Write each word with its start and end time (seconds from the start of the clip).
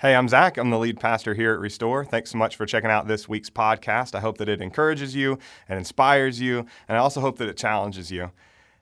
Hey, 0.00 0.14
I'm 0.14 0.28
Zach. 0.28 0.58
I'm 0.58 0.70
the 0.70 0.78
lead 0.78 1.00
pastor 1.00 1.34
here 1.34 1.52
at 1.52 1.58
Restore. 1.58 2.04
Thanks 2.04 2.30
so 2.30 2.38
much 2.38 2.54
for 2.54 2.66
checking 2.66 2.88
out 2.88 3.08
this 3.08 3.28
week's 3.28 3.50
podcast. 3.50 4.14
I 4.14 4.20
hope 4.20 4.38
that 4.38 4.48
it 4.48 4.60
encourages 4.60 5.16
you 5.16 5.40
and 5.68 5.76
inspires 5.76 6.40
you, 6.40 6.66
and 6.86 6.96
I 6.96 7.00
also 7.00 7.20
hope 7.20 7.38
that 7.38 7.48
it 7.48 7.56
challenges 7.56 8.12
you. 8.12 8.30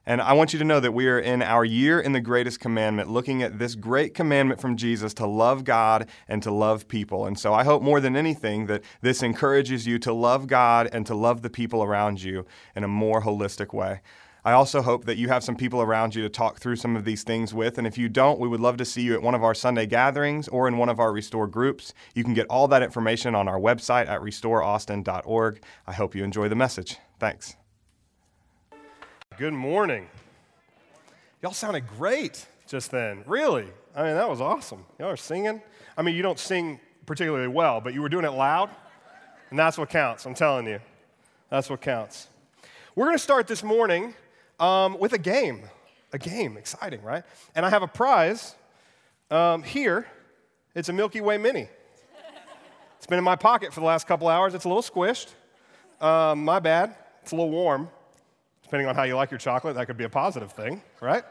And 0.05 0.21
I 0.21 0.35
want 0.35 0.53
you 0.53 0.59
to 0.59 0.65
know 0.67 0.79
that 0.79 0.93
we 0.93 1.09
are 1.09 1.19
in 1.19 1.41
our 1.41 1.65
year 1.65 1.99
in 1.99 2.13
the 2.13 2.21
greatest 2.21 2.61
commandment, 2.61 3.09
looking 3.09 3.43
at 3.43 3.59
this 3.59 3.75
great 3.75 4.13
commandment 4.13 4.61
from 4.61 4.77
Jesus 4.77 5.15
to 5.15 5.27
love 5.27 5.65
God 5.65 6.07
and 6.29 6.43
to 6.43 6.51
love 6.51 6.87
people. 6.87 7.25
And 7.25 7.39
so 7.39 7.55
I 7.55 7.65
hope 7.65 7.81
more 7.81 7.99
than 7.99 8.15
anything 8.15 8.67
that 8.67 8.85
this 9.01 9.23
encourages 9.23 9.87
you 9.87 9.99
to 10.01 10.13
love 10.13 10.47
God 10.47 10.87
and 10.93 11.07
to 11.07 11.15
love 11.15 11.41
the 11.41 11.49
people 11.49 11.83
around 11.83 12.23
you 12.23 12.45
in 12.75 12.85
a 12.85 12.89
more 12.89 13.23
holistic 13.23 13.73
way. 13.73 14.03
I 14.47 14.53
also 14.53 14.81
hope 14.81 15.07
that 15.07 15.17
you 15.17 15.27
have 15.27 15.43
some 15.43 15.57
people 15.57 15.83
around 15.83 16.15
you 16.15 16.23
to 16.23 16.29
talk 16.29 16.61
through 16.61 16.77
some 16.77 16.95
of 16.95 17.05
these 17.05 17.25
things 17.25 17.53
with. 17.53 17.79
And 17.79 17.87
if 17.87 17.99
you 17.99 18.09
don't, 18.09 18.39
we 18.39 18.47
would 18.47 18.61
love 18.61 18.77
to 18.77 18.85
see 18.85 19.03
you 19.03 19.13
at 19.15 19.21
one 19.21 19.35
of 19.35 19.43
our 19.43 19.57
Sunday 19.57 19.87
gatherings 19.87 20.47
or 20.47 20.69
in 20.69 20.79
one 20.79 20.89
of 20.89 21.01
our 21.01 21.13
Restore 21.13 21.49
groups. 21.49 21.93
You 22.15 22.23
can 22.23 22.33
get 22.33 22.47
all 22.47 22.69
that 22.69 22.81
information 22.81 23.35
on 23.35 23.49
our 23.49 23.59
website 23.59 24.07
at 24.07 24.21
restoreaustin.org. 24.21 25.65
I 25.89 25.93
hope 25.93 26.15
you 26.15 26.23
enjoy 26.23 26.49
the 26.49 26.55
message. 26.55 26.97
Thanks. 27.19 27.57
Good 29.37 29.53
morning. 29.53 30.07
Y'all 31.43 31.53
sounded 31.53 31.89
great 31.99 32.47
just 32.69 32.93
then. 32.93 33.25
Really? 33.27 33.67
I 33.97 34.05
mean, 34.05 34.15
that 34.15 34.31
was 34.31 34.41
awesome. 34.41 34.85
Y'all 35.01 35.11
are 35.11 35.17
singing. 35.17 35.61
I 35.99 36.03
mean, 36.03 36.15
you 36.15 36.23
don't 36.23 36.39
sing 36.39 36.79
particularly 37.05 37.49
well, 37.49 37.81
but 37.81 37.95
you 37.95 38.01
were 38.01 38.09
doing 38.09 38.25
it 38.25 38.31
loud, 38.31 38.71
and 39.51 39.59
that's 39.59 39.77
what 39.77 39.91
counts. 39.91 40.25
I'm 40.25 40.35
telling 40.35 40.69
you. 40.69 40.79
That's 41.51 41.69
what 41.69 41.81
counts. 41.81 42.29
We're 42.95 43.07
going 43.07 43.17
to 43.17 43.23
start 43.23 43.49
this 43.49 43.65
morning 43.65 44.15
um, 44.59 44.99
with 44.99 45.13
a 45.13 45.19
game. 45.19 45.63
A 46.13 46.19
game, 46.19 46.57
exciting, 46.57 47.03
right? 47.03 47.25
And 47.55 47.67
I 47.67 47.71
have 47.71 47.83
a 47.83 47.89
prize 47.89 48.55
um, 49.31 49.63
here. 49.63 50.07
It's 50.75 50.89
a 50.89 50.93
Milky 50.93 51.21
Way 51.21 51.37
Mini. 51.37 51.69
It's 52.97 53.07
been 53.07 53.19
in 53.19 53.25
my 53.25 53.37
pocket 53.37 53.73
for 53.73 53.81
the 53.81 53.87
last 53.87 54.07
couple 54.07 54.29
hours. 54.29 54.55
It's 54.55 54.65
a 54.65 54.69
little 54.69 54.83
squished. 54.83 55.35
Um, 56.01 56.45
my 56.45 56.59
bad. 56.59 56.95
It's 57.23 57.33
a 57.33 57.35
little 57.35 57.51
warm. 57.51 57.89
Depending 58.63 58.89
on 58.89 58.95
how 58.95 59.05
you 59.05 59.15
like 59.15 59.31
your 59.31 59.39
chocolate, 59.39 59.77
that 59.77 59.87
could 59.87 59.97
be 59.97 60.05
a 60.05 60.09
positive 60.09 60.53
thing, 60.53 60.83
right? 61.01 61.23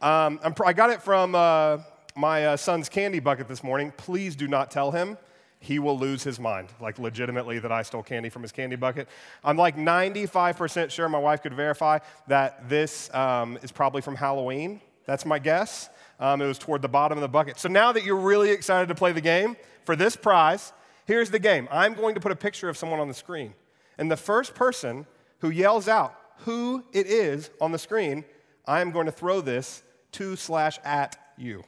Um, 0.00 0.38
i 0.64 0.72
got 0.72 0.90
it 0.90 1.00
from 1.00 1.34
uh, 1.34 1.78
my 2.14 2.46
uh, 2.46 2.56
son's 2.56 2.88
candy 2.88 3.18
bucket 3.18 3.48
this 3.48 3.64
morning. 3.64 3.92
Please 3.96 4.36
do 4.36 4.46
not 4.46 4.70
tell 4.70 4.90
him 4.90 5.16
he 5.58 5.78
will 5.78 5.98
lose 5.98 6.22
his 6.22 6.38
mind, 6.38 6.68
like 6.80 6.98
legitimately, 6.98 7.58
that 7.58 7.72
I 7.72 7.82
stole 7.82 8.02
candy 8.02 8.28
from 8.28 8.42
his 8.42 8.52
candy 8.52 8.76
bucket. 8.76 9.08
I'm 9.42 9.56
like 9.56 9.76
95% 9.76 10.90
sure, 10.90 11.08
my 11.08 11.18
wife 11.18 11.42
could 11.42 11.54
verify, 11.54 11.98
that 12.28 12.68
this 12.68 13.12
um, 13.14 13.58
is 13.62 13.72
probably 13.72 14.02
from 14.02 14.16
Halloween. 14.16 14.80
That's 15.06 15.24
my 15.24 15.38
guess. 15.38 15.88
Um, 16.18 16.40
it 16.40 16.46
was 16.46 16.58
toward 16.58 16.82
the 16.82 16.88
bottom 16.88 17.18
of 17.18 17.22
the 17.22 17.28
bucket. 17.28 17.58
So 17.58 17.68
now 17.68 17.92
that 17.92 18.04
you're 18.04 18.16
really 18.16 18.50
excited 18.50 18.88
to 18.88 18.94
play 18.94 19.12
the 19.12 19.20
game 19.20 19.56
for 19.84 19.96
this 19.96 20.16
prize, 20.16 20.72
here's 21.06 21.30
the 21.30 21.38
game. 21.38 21.68
I'm 21.70 21.94
going 21.94 22.14
to 22.14 22.20
put 22.20 22.32
a 22.32 22.36
picture 22.36 22.68
of 22.68 22.76
someone 22.76 23.00
on 23.00 23.08
the 23.08 23.14
screen. 23.14 23.54
And 23.98 24.10
the 24.10 24.16
first 24.16 24.54
person 24.54 25.06
who 25.40 25.50
yells 25.50 25.88
out 25.88 26.14
who 26.38 26.84
it 26.92 27.06
is 27.06 27.50
on 27.60 27.72
the 27.72 27.78
screen, 27.78 28.24
I 28.66 28.80
am 28.80 28.90
going 28.90 29.06
to 29.06 29.12
throw 29.12 29.40
this 29.40 29.82
to 30.12 30.36
slash 30.36 30.78
at 30.84 31.16
you. 31.36 31.62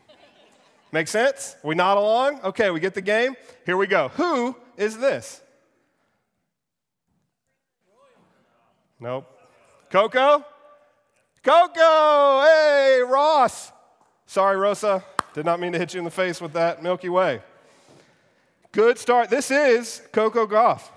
Make 0.91 1.08
sense? 1.08 1.56
We 1.62 1.75
nod 1.75 1.98
along? 1.98 2.41
Okay, 2.44 2.70
we 2.70 2.81
get 2.81 2.94
the 2.94 3.03
game. 3.03 3.36
Here 3.67 3.77
we 3.77 3.86
go. 3.86 4.08
Who 4.08 4.56
is 4.77 4.97
this? 4.97 5.42
Nope. 9.00 9.27
Coco? 9.91 10.44
Coco! 11.42 12.42
Hey, 12.42 13.00
Ross! 13.06 13.72
Sorry, 14.27 14.56
Rosa. 14.56 15.05
Did 15.34 15.44
not 15.44 15.61
mean 15.61 15.72
to 15.72 15.78
hit 15.78 15.94
you 15.94 15.98
in 15.98 16.05
the 16.05 16.11
face 16.11 16.41
with 16.41 16.53
that 16.55 16.83
Milky 16.83 17.09
Way. 17.09 17.41
Good 18.72 18.98
start. 18.98 19.31
This 19.31 19.50
is 19.50 20.03
Coco 20.12 20.47
Gauff. 20.47 20.91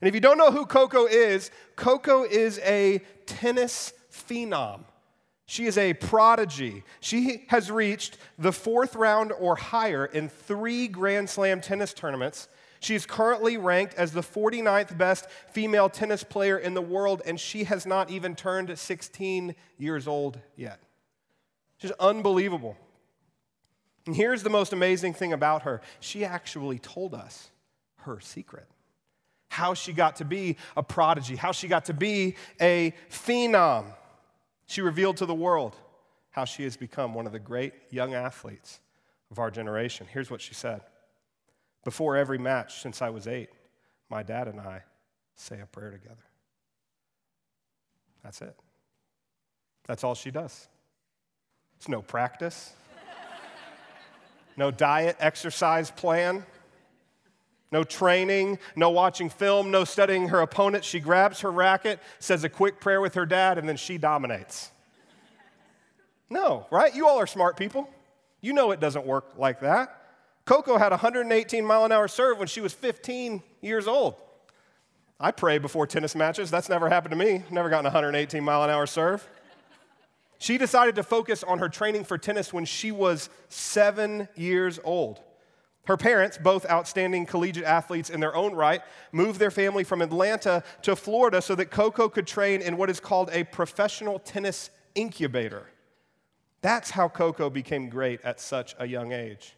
And 0.00 0.08
if 0.08 0.14
you 0.14 0.20
don't 0.20 0.38
know 0.38 0.50
who 0.50 0.64
Coco 0.64 1.06
is, 1.06 1.50
Coco 1.76 2.24
is 2.24 2.58
a 2.60 3.00
tennis 3.26 3.92
phenom. 4.12 4.84
She 5.46 5.66
is 5.66 5.76
a 5.76 5.94
prodigy. 5.94 6.84
She 7.00 7.44
has 7.48 7.70
reached 7.70 8.16
the 8.38 8.52
fourth 8.52 8.94
round 8.94 9.32
or 9.32 9.56
higher 9.56 10.06
in 10.06 10.28
three 10.28 10.88
Grand 10.88 11.28
Slam 11.28 11.60
tennis 11.60 11.92
tournaments. 11.92 12.48
She 12.80 12.94
is 12.94 13.06
currently 13.06 13.56
ranked 13.56 13.94
as 13.94 14.12
the 14.12 14.20
49th 14.20 14.96
best 14.96 15.28
female 15.50 15.88
tennis 15.88 16.22
player 16.22 16.58
in 16.58 16.74
the 16.74 16.82
world, 16.82 17.22
and 17.24 17.38
she 17.38 17.64
has 17.64 17.86
not 17.86 18.10
even 18.10 18.34
turned 18.34 18.78
16 18.78 19.54
years 19.78 20.06
old 20.06 20.38
yet. 20.56 20.80
She's 21.78 21.92
unbelievable. 21.92 22.76
And 24.06 24.14
here's 24.14 24.42
the 24.42 24.50
most 24.50 24.72
amazing 24.72 25.14
thing 25.14 25.32
about 25.32 25.62
her 25.62 25.80
she 26.00 26.24
actually 26.24 26.78
told 26.78 27.14
us 27.14 27.50
her 28.00 28.20
secret 28.20 28.66
how 29.48 29.72
she 29.72 29.92
got 29.92 30.16
to 30.16 30.24
be 30.24 30.56
a 30.76 30.82
prodigy, 30.82 31.36
how 31.36 31.52
she 31.52 31.68
got 31.68 31.84
to 31.86 31.94
be 31.94 32.34
a 32.60 32.92
phenom. 33.08 33.86
She 34.66 34.80
revealed 34.80 35.18
to 35.18 35.26
the 35.26 35.34
world 35.34 35.76
how 36.30 36.44
she 36.44 36.64
has 36.64 36.76
become 36.76 37.14
one 37.14 37.26
of 37.26 37.32
the 37.32 37.38
great 37.38 37.74
young 37.90 38.14
athletes 38.14 38.80
of 39.30 39.38
our 39.38 39.50
generation. 39.50 40.06
Here's 40.10 40.30
what 40.30 40.40
she 40.40 40.54
said 40.54 40.82
Before 41.84 42.16
every 42.16 42.38
match 42.38 42.80
since 42.80 43.02
I 43.02 43.10
was 43.10 43.26
eight, 43.26 43.50
my 44.08 44.22
dad 44.22 44.48
and 44.48 44.60
I 44.60 44.82
say 45.36 45.60
a 45.60 45.66
prayer 45.66 45.90
together. 45.90 46.24
That's 48.22 48.40
it. 48.40 48.56
That's 49.86 50.02
all 50.02 50.14
she 50.14 50.30
does. 50.30 50.68
It's 51.76 51.88
no 51.88 52.00
practice, 52.00 52.72
no 54.56 54.70
diet, 54.70 55.16
exercise 55.20 55.90
plan, 55.90 56.46
no 57.74 57.82
training, 57.82 58.60
no 58.76 58.88
watching 58.88 59.28
film, 59.28 59.72
no 59.72 59.82
studying 59.82 60.28
her 60.28 60.40
opponent. 60.40 60.84
She 60.84 61.00
grabs 61.00 61.40
her 61.40 61.50
racket, 61.50 61.98
says 62.20 62.44
a 62.44 62.48
quick 62.48 62.78
prayer 62.78 63.00
with 63.00 63.14
her 63.14 63.26
dad, 63.26 63.58
and 63.58 63.68
then 63.68 63.76
she 63.76 63.98
dominates. 63.98 64.70
No, 66.30 66.68
right? 66.70 66.94
You 66.94 67.08
all 67.08 67.18
are 67.18 67.26
smart 67.26 67.56
people. 67.56 67.90
You 68.40 68.52
know 68.52 68.70
it 68.70 68.78
doesn't 68.78 69.04
work 69.04 69.32
like 69.36 69.58
that. 69.60 70.02
Coco 70.44 70.78
had 70.78 70.92
118 70.92 71.66
mile 71.66 71.84
an 71.84 71.90
hour 71.90 72.06
serve 72.06 72.38
when 72.38 72.46
she 72.46 72.60
was 72.60 72.72
15 72.72 73.42
years 73.60 73.88
old. 73.88 74.14
I 75.18 75.32
pray 75.32 75.58
before 75.58 75.88
tennis 75.88 76.14
matches. 76.14 76.52
That's 76.52 76.68
never 76.68 76.88
happened 76.88 77.10
to 77.10 77.16
me. 77.16 77.42
Never 77.50 77.70
gotten 77.70 77.86
118 77.86 78.44
mile 78.44 78.62
an 78.62 78.70
hour 78.70 78.86
serve. 78.86 79.28
She 80.38 80.58
decided 80.58 80.94
to 80.94 81.02
focus 81.02 81.42
on 81.42 81.58
her 81.58 81.68
training 81.68 82.04
for 82.04 82.18
tennis 82.18 82.52
when 82.52 82.66
she 82.66 82.92
was 82.92 83.30
seven 83.48 84.28
years 84.36 84.78
old. 84.84 85.23
Her 85.86 85.96
parents, 85.96 86.38
both 86.38 86.68
outstanding 86.70 87.26
collegiate 87.26 87.64
athletes 87.64 88.08
in 88.08 88.20
their 88.20 88.34
own 88.34 88.54
right, 88.54 88.80
moved 89.12 89.38
their 89.38 89.50
family 89.50 89.84
from 89.84 90.00
Atlanta 90.00 90.62
to 90.82 90.96
Florida 90.96 91.42
so 91.42 91.54
that 91.54 91.70
Coco 91.70 92.08
could 92.08 92.26
train 92.26 92.62
in 92.62 92.76
what 92.76 92.88
is 92.88 93.00
called 93.00 93.28
a 93.32 93.44
professional 93.44 94.18
tennis 94.18 94.70
incubator. 94.94 95.66
That's 96.62 96.90
how 96.90 97.08
Coco 97.08 97.50
became 97.50 97.90
great 97.90 98.22
at 98.22 98.40
such 98.40 98.74
a 98.78 98.86
young 98.86 99.12
age. 99.12 99.56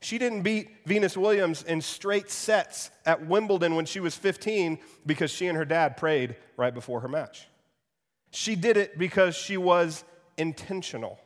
She 0.00 0.18
didn't 0.18 0.42
beat 0.42 0.84
Venus 0.84 1.16
Williams 1.16 1.62
in 1.62 1.80
straight 1.80 2.28
sets 2.28 2.90
at 3.06 3.24
Wimbledon 3.24 3.76
when 3.76 3.86
she 3.86 4.00
was 4.00 4.16
15 4.16 4.80
because 5.06 5.30
she 5.30 5.46
and 5.46 5.56
her 5.56 5.64
dad 5.64 5.96
prayed 5.96 6.34
right 6.56 6.74
before 6.74 7.00
her 7.00 7.08
match. 7.08 7.46
She 8.32 8.56
did 8.56 8.76
it 8.76 8.98
because 8.98 9.36
she 9.36 9.56
was 9.56 10.02
intentional, 10.36 11.20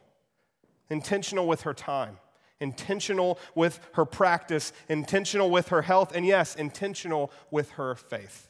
intentional 0.91 1.49
with 1.49 1.63
her 1.63 1.73
time 1.73 2.19
intentional 2.61 3.39
with 3.55 3.81
her 3.93 4.05
practice, 4.05 4.73
intentional 4.89 5.51
with 5.51 5.69
her 5.69 5.83
health, 5.83 6.15
and 6.15 6.27
yes, 6.27 6.55
intentional 6.55 7.31
with 7.51 7.71
her 7.73 7.95
faith. 7.95 8.49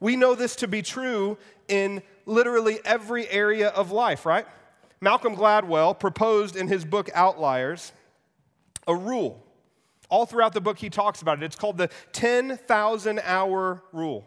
We 0.00 0.16
know 0.16 0.34
this 0.34 0.56
to 0.56 0.68
be 0.68 0.82
true 0.82 1.36
in 1.68 2.02
literally 2.26 2.80
every 2.84 3.28
area 3.28 3.68
of 3.68 3.92
life, 3.92 4.24
right? 4.24 4.46
Malcolm 5.00 5.36
Gladwell 5.36 5.98
proposed 5.98 6.56
in 6.56 6.68
his 6.68 6.84
book 6.84 7.10
Outliers 7.14 7.92
a 8.86 8.94
rule. 8.94 9.46
All 10.08 10.26
throughout 10.26 10.52
the 10.52 10.60
book, 10.60 10.78
he 10.78 10.90
talks 10.90 11.22
about 11.22 11.38
it. 11.38 11.44
It's 11.44 11.56
called 11.56 11.78
the 11.78 11.90
10,000 12.12 13.20
hour 13.22 13.82
rule. 13.92 14.26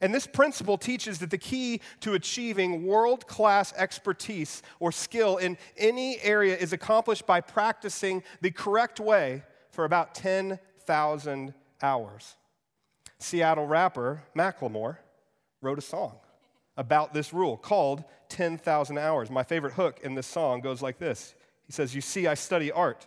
And 0.00 0.14
this 0.14 0.26
principle 0.26 0.76
teaches 0.76 1.18
that 1.20 1.30
the 1.30 1.38
key 1.38 1.80
to 2.00 2.14
achieving 2.14 2.86
world 2.86 3.26
class 3.26 3.72
expertise 3.76 4.62
or 4.78 4.92
skill 4.92 5.38
in 5.38 5.56
any 5.76 6.20
area 6.20 6.56
is 6.56 6.72
accomplished 6.72 7.26
by 7.26 7.40
practicing 7.40 8.22
the 8.42 8.50
correct 8.50 9.00
way 9.00 9.42
for 9.70 9.84
about 9.84 10.14
10,000 10.14 11.54
hours. 11.82 12.36
Seattle 13.18 13.66
rapper 13.66 14.22
Macklemore 14.36 14.98
wrote 15.62 15.78
a 15.78 15.82
song 15.82 16.18
about 16.76 17.14
this 17.14 17.32
rule 17.32 17.56
called 17.56 18.04
10,000 18.28 18.98
Hours. 18.98 19.30
My 19.30 19.42
favorite 19.42 19.74
hook 19.74 20.00
in 20.02 20.14
this 20.14 20.26
song 20.26 20.60
goes 20.60 20.82
like 20.82 20.98
this 20.98 21.34
He 21.66 21.72
says, 21.72 21.94
You 21.94 22.00
see, 22.00 22.26
I 22.26 22.34
study 22.34 22.70
art. 22.70 23.06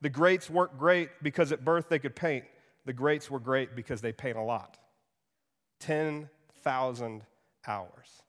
The 0.00 0.08
greats 0.08 0.48
weren't 0.48 0.78
great 0.78 1.10
because 1.22 1.52
at 1.52 1.64
birth 1.64 1.90
they 1.90 1.98
could 1.98 2.16
paint, 2.16 2.44
the 2.86 2.92
greats 2.94 3.30
were 3.30 3.40
great 3.40 3.76
because 3.76 4.00
they 4.00 4.12
paint 4.12 4.38
a 4.38 4.42
lot. 4.42 4.78
10,000 5.80 7.22
hours. 7.66 8.22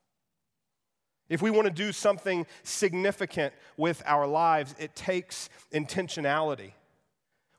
If 1.30 1.42
we 1.42 1.50
want 1.50 1.66
to 1.68 1.74
do 1.74 1.94
something 1.94 2.46
significant 2.64 3.54
with 3.78 4.04
our 4.06 4.28
lives, 4.28 4.76
it 4.78 4.96
takes 4.96 5.50
intentionality. 5.74 6.74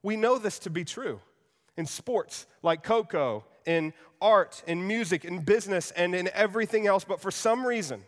We 0.03 0.17
know 0.17 0.37
this 0.37 0.59
to 0.61 0.71
be 0.71 0.85
true 0.85 1.21
in 1.77 1.87
sports 1.87 2.47
like 2.63 2.83
Coco, 2.83 3.45
in 3.65 3.95
art, 4.21 4.63
in 4.67 4.87
music, 4.87 5.25
in 5.25 5.41
business, 5.41 5.91
and 5.93 6.15
in 6.15 6.29
everything 6.35 6.87
else. 6.87 7.05
But 7.05 7.21
for 7.21 7.31
some 7.31 7.67
reason, 7.67 8.03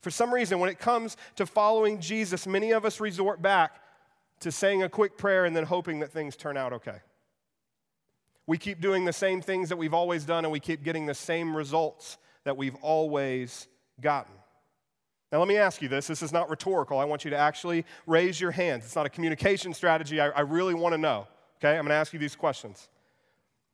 for 0.00 0.10
some 0.10 0.32
reason, 0.32 0.60
when 0.60 0.70
it 0.70 0.78
comes 0.78 1.16
to 1.36 1.44
following 1.44 2.00
Jesus, 2.00 2.46
many 2.46 2.70
of 2.70 2.84
us 2.84 3.00
resort 3.00 3.42
back 3.42 3.80
to 4.40 4.52
saying 4.52 4.82
a 4.82 4.88
quick 4.88 5.18
prayer 5.18 5.44
and 5.44 5.54
then 5.54 5.64
hoping 5.64 6.00
that 6.00 6.12
things 6.12 6.36
turn 6.36 6.56
out 6.56 6.72
okay. 6.72 6.98
We 8.46 8.58
keep 8.58 8.80
doing 8.80 9.04
the 9.04 9.12
same 9.12 9.40
things 9.40 9.68
that 9.68 9.76
we've 9.76 9.94
always 9.94 10.24
done 10.24 10.44
and 10.44 10.52
we 10.52 10.60
keep 10.60 10.82
getting 10.82 11.06
the 11.06 11.14
same 11.14 11.56
results 11.56 12.18
that 12.44 12.56
we've 12.56 12.74
always 12.76 13.68
gotten. 14.00 14.32
Now, 15.30 15.38
let 15.38 15.46
me 15.46 15.56
ask 15.56 15.80
you 15.80 15.88
this. 15.88 16.08
This 16.08 16.22
is 16.22 16.32
not 16.32 16.50
rhetorical. 16.50 16.98
I 16.98 17.04
want 17.04 17.24
you 17.24 17.30
to 17.30 17.36
actually 17.36 17.84
raise 18.06 18.40
your 18.40 18.50
hands. 18.50 18.84
It's 18.84 18.96
not 18.96 19.06
a 19.06 19.10
communication 19.10 19.72
strategy. 19.72 20.20
I, 20.20 20.30
I 20.30 20.40
really 20.40 20.74
want 20.74 20.92
to 20.92 20.98
know. 20.98 21.28
Okay? 21.58 21.70
I'm 21.70 21.84
going 21.84 21.88
to 21.88 21.94
ask 21.94 22.12
you 22.12 22.18
these 22.18 22.34
questions. 22.34 22.88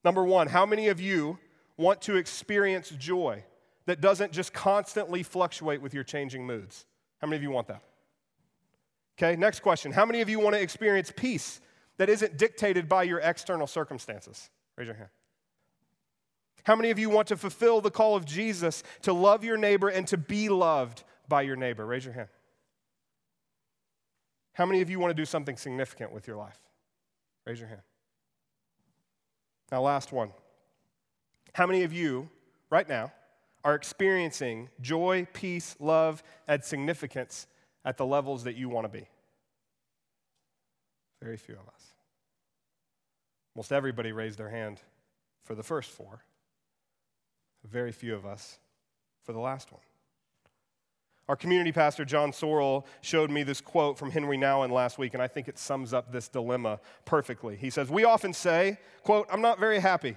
Number 0.04 0.24
one, 0.24 0.48
how 0.48 0.66
many 0.66 0.88
of 0.88 1.00
you 1.00 1.38
want 1.78 2.02
to 2.02 2.16
experience 2.16 2.90
joy 2.90 3.42
that 3.86 4.00
doesn't 4.00 4.32
just 4.32 4.52
constantly 4.52 5.22
fluctuate 5.22 5.80
with 5.80 5.94
your 5.94 6.04
changing 6.04 6.46
moods? 6.46 6.84
How 7.18 7.26
many 7.26 7.36
of 7.36 7.42
you 7.42 7.50
want 7.50 7.68
that? 7.68 7.82
Okay, 9.18 9.34
next 9.36 9.60
question. 9.60 9.92
How 9.92 10.04
many 10.04 10.20
of 10.20 10.28
you 10.28 10.38
want 10.38 10.54
to 10.54 10.60
experience 10.60 11.10
peace 11.14 11.60
that 11.96 12.10
isn't 12.10 12.36
dictated 12.36 12.86
by 12.86 13.04
your 13.04 13.20
external 13.20 13.66
circumstances? 13.66 14.50
Raise 14.76 14.86
your 14.86 14.96
hand. 14.96 15.08
How 16.64 16.74
many 16.74 16.90
of 16.90 16.98
you 16.98 17.10
want 17.10 17.28
to 17.28 17.36
fulfill 17.36 17.80
the 17.80 17.90
call 17.90 18.16
of 18.16 18.24
Jesus 18.24 18.82
to 19.02 19.12
love 19.12 19.44
your 19.44 19.56
neighbor 19.56 19.88
and 19.88 20.06
to 20.08 20.16
be 20.16 20.48
loved 20.48 21.04
by 21.28 21.42
your 21.42 21.56
neighbor? 21.56 21.86
Raise 21.86 22.04
your 22.04 22.14
hand. 22.14 22.28
How 24.52 24.66
many 24.66 24.80
of 24.80 24.90
you 24.90 24.98
want 24.98 25.10
to 25.10 25.14
do 25.14 25.24
something 25.24 25.56
significant 25.56 26.12
with 26.12 26.26
your 26.26 26.36
life? 26.36 26.58
Raise 27.44 27.60
your 27.60 27.68
hand. 27.68 27.82
Now, 29.70 29.82
last 29.82 30.12
one. 30.12 30.30
How 31.52 31.66
many 31.66 31.84
of 31.84 31.92
you, 31.92 32.28
right 32.70 32.88
now, 32.88 33.12
are 33.64 33.74
experiencing 33.74 34.68
joy, 34.80 35.26
peace, 35.32 35.76
love, 35.78 36.22
and 36.48 36.62
significance 36.62 37.46
at 37.84 37.96
the 37.96 38.06
levels 38.06 38.44
that 38.44 38.56
you 38.56 38.68
want 38.68 38.84
to 38.84 38.88
be? 38.88 39.08
Very 41.22 41.36
few 41.36 41.54
of 41.54 41.68
us. 41.74 41.95
Most 43.56 43.72
everybody 43.72 44.12
raised 44.12 44.38
their 44.38 44.50
hand 44.50 44.82
for 45.42 45.54
the 45.54 45.62
first 45.62 45.90
four. 45.90 46.22
Very 47.64 47.90
few 47.90 48.14
of 48.14 48.26
us 48.26 48.58
for 49.24 49.32
the 49.32 49.40
last 49.40 49.72
one. 49.72 49.80
Our 51.28 51.36
community 51.36 51.72
pastor, 51.72 52.04
John 52.04 52.30
Sorrell, 52.30 52.84
showed 53.00 53.30
me 53.30 53.42
this 53.42 53.60
quote 53.60 53.98
from 53.98 54.10
Henry 54.10 54.36
Nouwen 54.36 54.70
last 54.70 54.98
week, 54.98 55.14
and 55.14 55.22
I 55.22 55.26
think 55.26 55.48
it 55.48 55.58
sums 55.58 55.92
up 55.92 56.12
this 56.12 56.28
dilemma 56.28 56.78
perfectly. 57.04 57.56
He 57.56 57.70
says, 57.70 57.90
We 57.90 58.04
often 58.04 58.32
say, 58.32 58.78
quote, 59.02 59.26
I'm 59.32 59.40
not 59.40 59.58
very 59.58 59.80
happy. 59.80 60.16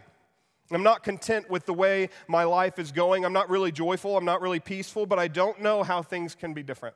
I'm 0.70 0.84
not 0.84 1.04
content 1.04 1.50
with 1.50 1.66
the 1.66 1.74
way 1.74 2.10
my 2.28 2.44
life 2.44 2.78
is 2.78 2.92
going. 2.92 3.26
I'm 3.26 3.34
not 3.34 3.50
really 3.50 3.72
joyful. 3.72 4.18
I'm 4.18 4.26
not 4.26 4.42
really 4.42 4.60
peaceful, 4.60 5.08
but 5.08 5.18
I 5.18 5.28
don't 5.28 5.62
know 5.62 5.82
how 5.82 6.04
things 6.04 6.36
can 6.36 6.54
be 6.54 6.62
different. 6.62 6.96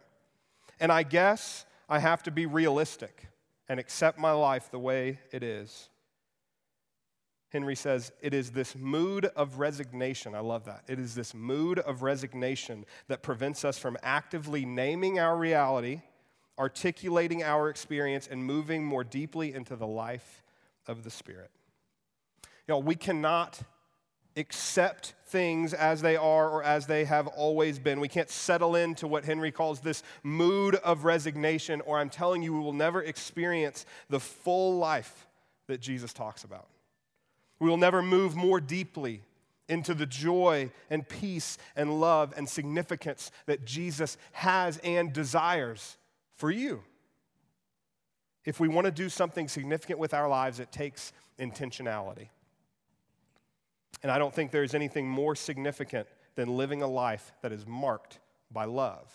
And 0.79 0.91
I 0.91 1.01
guess 1.01 1.65
I 1.89 1.97
have 1.97 2.21
to 2.23 2.31
be 2.31 2.45
realistic 2.45 3.29
and 3.67 3.79
accept 3.79 4.19
my 4.19 4.31
life 4.31 4.69
the 4.69 4.77
way 4.77 5.19
it 5.31 5.41
is. 5.41 5.89
Henry 7.53 7.75
says, 7.75 8.11
it 8.19 8.33
is 8.33 8.49
this 8.49 8.75
mood 8.75 9.25
of 9.35 9.59
resignation. 9.59 10.33
I 10.33 10.39
love 10.39 10.65
that. 10.65 10.81
It 10.87 10.97
is 10.97 11.13
this 11.13 11.35
mood 11.35 11.77
of 11.77 12.01
resignation 12.01 12.83
that 13.09 13.21
prevents 13.21 13.63
us 13.63 13.77
from 13.77 13.95
actively 14.01 14.65
naming 14.65 15.19
our 15.19 15.37
reality, 15.37 16.01
articulating 16.57 17.43
our 17.43 17.69
experience, 17.69 18.27
and 18.29 18.43
moving 18.43 18.83
more 18.83 19.03
deeply 19.03 19.53
into 19.53 19.75
the 19.75 19.85
life 19.85 20.41
of 20.87 21.03
the 21.03 21.11
Spirit. 21.11 21.51
You 22.67 22.73
know, 22.73 22.79
we 22.79 22.95
cannot 22.95 23.61
accept 24.35 25.13
things 25.27 25.75
as 25.75 26.01
they 26.01 26.15
are 26.15 26.49
or 26.49 26.63
as 26.63 26.87
they 26.87 27.05
have 27.05 27.27
always 27.27 27.77
been. 27.77 27.99
We 27.99 28.07
can't 28.07 28.31
settle 28.31 28.75
into 28.75 29.05
what 29.07 29.25
Henry 29.25 29.51
calls 29.51 29.79
this 29.79 30.01
mood 30.23 30.73
of 30.77 31.05
resignation, 31.05 31.81
or 31.81 31.99
I'm 31.99 32.09
telling 32.09 32.41
you, 32.41 32.51
we 32.51 32.61
will 32.61 32.73
never 32.73 33.03
experience 33.03 33.85
the 34.09 34.19
full 34.19 34.79
life 34.79 35.27
that 35.67 35.81
Jesus 35.81 36.13
talks 36.13 36.43
about. 36.43 36.65
We 37.59 37.69
will 37.69 37.77
never 37.77 38.01
move 38.01 38.35
more 38.35 38.59
deeply 38.59 39.21
into 39.69 39.93
the 39.93 40.05
joy 40.05 40.71
and 40.89 41.07
peace 41.07 41.57
and 41.75 41.99
love 41.99 42.33
and 42.35 42.47
significance 42.47 43.31
that 43.45 43.65
Jesus 43.65 44.17
has 44.33 44.77
and 44.79 45.13
desires 45.13 45.97
for 46.35 46.51
you. 46.51 46.83
If 48.45 48.59
we 48.59 48.67
want 48.67 48.85
to 48.85 48.91
do 48.91 49.07
something 49.07 49.47
significant 49.47 49.99
with 49.99 50.13
our 50.13 50.27
lives, 50.27 50.59
it 50.59 50.71
takes 50.71 51.13
intentionality. 51.39 52.27
And 54.01 54.11
I 54.11 54.17
don't 54.17 54.33
think 54.33 54.51
there's 54.51 54.75
anything 54.75 55.07
more 55.07 55.35
significant 55.35 56.07
than 56.35 56.57
living 56.57 56.81
a 56.81 56.87
life 56.87 57.31
that 57.41 57.53
is 57.53 57.65
marked 57.65 58.19
by 58.51 58.65
love. 58.65 59.09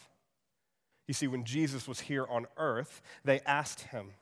You 1.06 1.14
see, 1.14 1.26
when 1.26 1.44
Jesus 1.44 1.86
was 1.86 2.00
here 2.00 2.26
on 2.26 2.46
earth, 2.56 3.02
they 3.24 3.40
asked 3.40 3.80
him, 3.80 4.12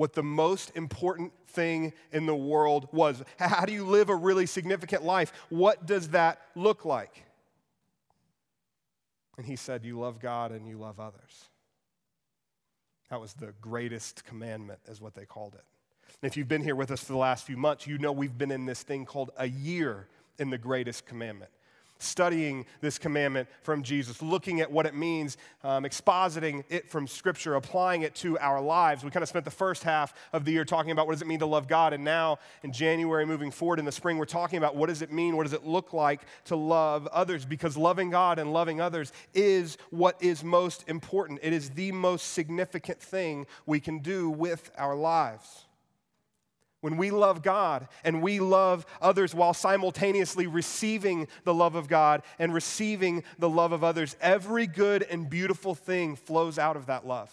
what 0.00 0.14
the 0.14 0.22
most 0.22 0.72
important 0.76 1.30
thing 1.48 1.92
in 2.10 2.24
the 2.24 2.34
world 2.34 2.88
was. 2.90 3.22
How 3.38 3.66
do 3.66 3.72
you 3.74 3.84
live 3.84 4.08
a 4.08 4.16
really 4.16 4.46
significant 4.46 5.04
life? 5.04 5.30
What 5.50 5.84
does 5.84 6.08
that 6.08 6.40
look 6.54 6.86
like? 6.86 7.22
And 9.36 9.44
he 9.44 9.56
said, 9.56 9.84
You 9.84 9.98
love 10.00 10.18
God 10.18 10.52
and 10.52 10.66
you 10.66 10.78
love 10.78 10.98
others. 10.98 11.44
That 13.10 13.20
was 13.20 13.34
the 13.34 13.52
greatest 13.60 14.24
commandment, 14.24 14.80
is 14.88 15.02
what 15.02 15.14
they 15.14 15.26
called 15.26 15.52
it. 15.52 15.64
And 16.22 16.30
if 16.30 16.34
you've 16.34 16.48
been 16.48 16.62
here 16.62 16.76
with 16.76 16.90
us 16.90 17.04
for 17.04 17.12
the 17.12 17.18
last 17.18 17.44
few 17.44 17.58
months, 17.58 17.86
you 17.86 17.98
know 17.98 18.10
we've 18.10 18.38
been 18.38 18.52
in 18.52 18.64
this 18.64 18.82
thing 18.82 19.04
called 19.04 19.32
a 19.36 19.48
year 19.50 20.08
in 20.38 20.48
the 20.48 20.56
greatest 20.56 21.04
commandment 21.04 21.50
studying 22.02 22.66
this 22.80 22.98
commandment 22.98 23.48
from 23.62 23.82
Jesus, 23.82 24.22
looking 24.22 24.60
at 24.60 24.70
what 24.70 24.86
it 24.86 24.94
means, 24.94 25.36
um, 25.64 25.84
expositing 25.84 26.64
it 26.68 26.88
from 26.88 27.06
Scripture, 27.06 27.54
applying 27.54 28.02
it 28.02 28.14
to 28.16 28.38
our 28.38 28.60
lives. 28.60 29.04
We 29.04 29.10
kind 29.10 29.22
of 29.22 29.28
spent 29.28 29.44
the 29.44 29.50
first 29.50 29.82
half 29.82 30.14
of 30.32 30.44
the 30.44 30.52
year 30.52 30.64
talking 30.64 30.90
about 30.90 31.06
what 31.06 31.12
does 31.12 31.22
it 31.22 31.28
mean 31.28 31.40
to 31.40 31.46
love 31.46 31.68
God, 31.68 31.92
and 31.92 32.04
now 32.04 32.38
in 32.62 32.72
January, 32.72 33.26
moving 33.26 33.50
forward 33.50 33.78
in 33.78 33.84
the 33.84 33.92
spring, 33.92 34.18
we're 34.18 34.24
talking 34.24 34.58
about 34.58 34.76
what 34.76 34.88
does 34.88 35.02
it 35.02 35.12
mean, 35.12 35.36
what 35.36 35.44
does 35.44 35.52
it 35.52 35.66
look 35.66 35.92
like 35.92 36.22
to 36.44 36.56
love 36.56 37.06
others, 37.08 37.44
because 37.44 37.76
loving 37.76 38.10
God 38.10 38.38
and 38.38 38.52
loving 38.52 38.80
others 38.80 39.12
is 39.34 39.78
what 39.90 40.16
is 40.22 40.42
most 40.42 40.88
important. 40.88 41.40
It 41.42 41.52
is 41.52 41.70
the 41.70 41.92
most 41.92 42.32
significant 42.32 43.00
thing 43.00 43.46
we 43.66 43.80
can 43.80 43.98
do 43.98 44.30
with 44.30 44.70
our 44.76 44.94
lives. 44.94 45.66
When 46.80 46.96
we 46.96 47.10
love 47.10 47.42
God 47.42 47.88
and 48.04 48.22
we 48.22 48.40
love 48.40 48.86
others 49.02 49.34
while 49.34 49.52
simultaneously 49.52 50.46
receiving 50.46 51.28
the 51.44 51.52
love 51.52 51.74
of 51.74 51.88
God 51.88 52.22
and 52.38 52.54
receiving 52.54 53.22
the 53.38 53.50
love 53.50 53.72
of 53.72 53.84
others, 53.84 54.16
every 54.20 54.66
good 54.66 55.02
and 55.02 55.28
beautiful 55.28 55.74
thing 55.74 56.16
flows 56.16 56.58
out 56.58 56.76
of 56.76 56.86
that 56.86 57.06
love 57.06 57.30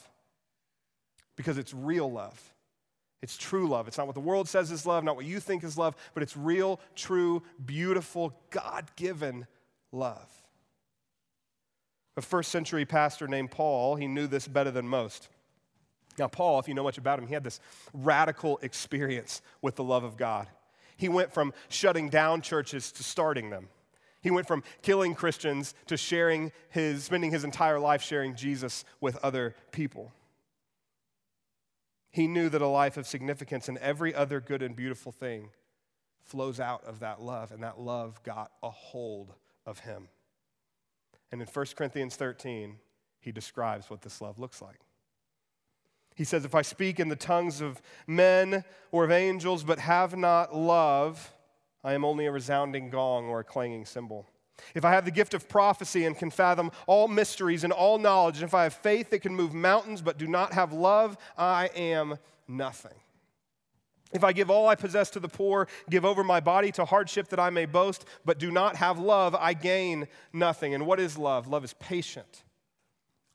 because 1.38 1.58
it's 1.58 1.74
real 1.74 2.12
love. 2.12 2.54
It's 3.22 3.38
true 3.38 3.68
love. 3.68 3.88
It's 3.88 3.98
not 3.98 4.06
what 4.06 4.16
the 4.16 4.22
world 4.22 4.50
says 4.50 4.70
is 4.70 4.86
love, 4.86 5.04
not 5.04 5.16
what 5.16 5.26
you 5.26 5.40
think 5.40 5.64
is 5.64 5.78
love, 5.78 5.96
but 6.14 6.24
it's 6.24 6.36
real, 6.36 6.80
true, 6.96 7.42
beautiful, 7.66 8.38
God 8.50 8.92
given 8.96 9.48
love. 9.92 10.30
A 12.18 12.22
first 12.22 12.52
century 12.52 12.86
pastor 12.86 13.28
named 13.28 13.52
Paul, 13.52 13.96
he 13.96 14.08
knew 14.08 14.28
this 14.28 14.48
better 14.48 14.72
than 14.72 14.88
most. 14.88 15.30
Now, 16.18 16.28
Paul, 16.28 16.60
if 16.60 16.68
you 16.68 16.74
know 16.74 16.84
much 16.84 16.98
about 16.98 17.20
him, 17.20 17.28
he 17.28 17.34
had 17.34 17.44
this 17.44 17.60
radical 17.94 18.60
experience 18.62 19.42
with 19.62 19.76
the 19.76 19.84
love 19.84 20.04
of 20.04 20.18
God. 20.18 20.48
He 20.96 21.10
went 21.10 21.32
from 21.32 21.54
shutting 21.70 22.10
down 22.10 22.42
churches 22.42 22.92
to 22.94 23.04
starting 23.04 23.50
them. 23.50 23.70
He 24.22 24.32
went 24.32 24.48
from 24.48 24.64
killing 24.82 25.14
Christians 25.14 25.76
to 25.86 25.96
sharing 25.96 26.52
his, 26.70 27.04
spending 27.04 27.32
his 27.32 27.44
entire 27.44 27.80
life 27.80 28.02
sharing 28.02 28.36
Jesus 28.36 28.84
with 29.00 29.18
other 29.24 29.56
people. 29.72 30.12
He 32.10 32.28
knew 32.28 32.50
that 32.50 32.62
a 32.62 32.68
life 32.68 32.98
of 32.98 33.06
significance 33.06 33.70
and 33.70 33.78
every 33.78 34.16
other 34.16 34.42
good 34.42 34.64
and 34.64 34.76
beautiful 34.76 35.12
thing 35.12 35.50
flows 36.24 36.60
out 36.60 36.84
of 36.84 37.00
that 37.00 37.22
love, 37.22 37.52
and 37.52 37.64
that 37.64 37.80
love 37.80 38.22
got 38.24 38.52
a 38.64 38.70
hold 38.70 39.34
of 39.66 39.80
him. 39.80 40.10
And 41.32 41.42
in 41.42 41.48
1 41.48 41.66
Corinthians 41.76 42.16
13, 42.16 42.78
he 43.20 43.32
describes 43.32 43.90
what 43.90 44.02
this 44.02 44.20
love 44.20 44.40
looks 44.40 44.62
like. 44.62 44.80
He 46.18 46.24
says, 46.24 46.46
If 46.46 46.56
I 46.56 46.64
speak 46.64 47.00
in 47.00 47.10
the 47.10 47.16
tongues 47.16 47.62
of 47.62 47.80
men 48.08 48.64
or 48.92 49.06
of 49.06 49.12
angels, 49.12 49.64
but 49.64 49.78
have 49.78 50.18
not 50.18 50.54
love, 50.54 51.32
I 51.84 51.94
am 51.94 52.04
only 52.04 52.26
a 52.26 52.32
resounding 52.32 52.90
gong 52.90 53.26
or 53.26 53.40
a 53.40 53.44
clanging 53.44 53.86
cymbal. 53.86 54.26
If 54.74 54.84
I 54.84 54.92
have 54.92 55.06
the 55.06 55.12
gift 55.12 55.36
of 55.36 55.48
prophecy 55.48 56.06
and 56.06 56.18
can 56.18 56.32
fathom 56.32 56.72
all 56.88 57.08
mysteries 57.08 57.64
and 57.64 57.72
all 57.72 58.00
knowledge, 58.00 58.38
and 58.38 58.46
if 58.46 58.56
I 58.56 58.64
have 58.64 58.74
faith 58.74 59.12
that 59.12 59.20
can 59.20 59.36
move 59.36 59.54
mountains 59.54 60.02
but 60.02 60.18
do 60.18 60.26
not 60.26 60.54
have 60.54 60.74
love, 60.74 61.18
I 61.38 61.70
am 61.76 62.18
nothing. 62.48 62.96
If 64.12 64.24
I 64.24 64.34
give 64.34 64.50
all 64.50 64.68
I 64.68 64.74
possess 64.74 65.12
to 65.12 65.20
the 65.20 65.28
poor, 65.28 65.68
give 65.88 66.04
over 66.04 66.24
my 66.24 66.40
body 66.40 66.72
to 66.72 66.86
hardship 66.86 67.28
that 67.28 67.40
I 67.40 67.52
may 67.52 67.68
boast, 67.68 68.06
but 68.26 68.40
do 68.40 68.50
not 68.50 68.78
have 68.78 68.98
love, 68.98 69.36
I 69.36 69.54
gain 69.54 70.08
nothing. 70.34 70.74
And 70.74 70.88
what 70.88 71.00
is 71.00 71.16
love? 71.16 71.48
Love 71.48 71.64
is 71.64 71.74
patient, 71.74 72.44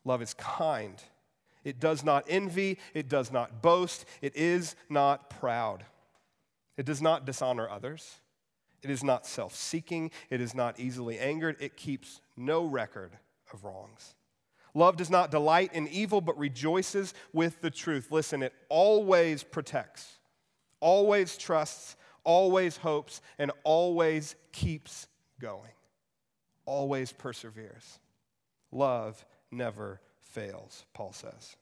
love 0.05 0.21
is 0.21 0.35
kind. 0.35 1.01
It 1.65 1.81
does 1.81 2.05
not 2.05 2.25
envy, 2.29 2.79
it 2.95 3.09
does 3.09 3.31
not 3.31 3.63
boast, 3.63 4.05
it 4.21 4.35
is 4.37 4.75
not 4.89 5.31
proud. 5.31 5.85
It 6.77 6.87
does 6.87 7.03
not 7.03 7.27
dishonor 7.27 7.69
others. 7.69 8.21
It 8.83 8.91
is 8.91 9.05
not 9.05 9.27
self 9.27 9.55
seeking. 9.55 10.11
It 10.31 10.41
is 10.41 10.55
not 10.55 10.81
easily 10.81 11.19
angered. 11.19 11.57
It 11.61 11.77
keeps 11.77 12.21
no 12.37 12.65
record 12.65 13.13
of 13.53 13.65
wrongs. 13.65 14.15
Love 14.75 14.97
does 14.97 15.11
not 15.11 15.31
delight 15.31 15.73
in 15.75 15.87
evil, 15.89 16.21
but 16.21 16.37
rejoices 16.39 17.15
with 17.33 17.61
the 17.61 17.71
truth. 17.71 18.11
Listen, 18.11 18.43
it 18.43 18.55
always 18.69 19.43
protects, 19.43 20.19
always 20.81 21.37
trusts, 21.37 21.97
always 22.25 22.79
hopes, 22.79 23.21
and 23.39 23.53
always 23.65 24.35
keeps 24.51 25.09
going, 25.39 25.73
always 26.65 27.13
perseveres. 27.13 27.99
Love 28.71 29.25
never 29.51 30.01
fails, 30.33 30.85
Paul 30.95 31.13
says. 31.13 31.57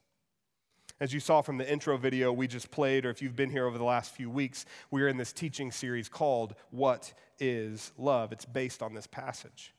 As 1.01 1.15
you 1.15 1.21
saw 1.21 1.41
from 1.41 1.57
the 1.57 1.71
intro 1.71 1.97
video 1.97 2.33
we 2.33 2.47
just 2.47 2.71
played, 2.71 3.07
or 3.07 3.11
if 3.11 3.23
you've 3.23 3.37
been 3.37 3.51
here 3.51 3.67
over 3.67 3.79
the 3.79 3.85
last 3.85 4.15
few 4.15 4.29
weeks, 4.29 4.67
we 4.91 5.03
are 5.03 5.09
in 5.09 5.17
this 5.17 5.33
teaching 5.33 5.73
series 5.73 6.09
called 6.09 6.55
What 6.71 7.13
is 7.39 7.93
Love? 7.97 8.33
It's 8.33 8.45
based 8.45 8.83
on 8.83 8.95
this 8.95 9.07
passage. 9.07 9.75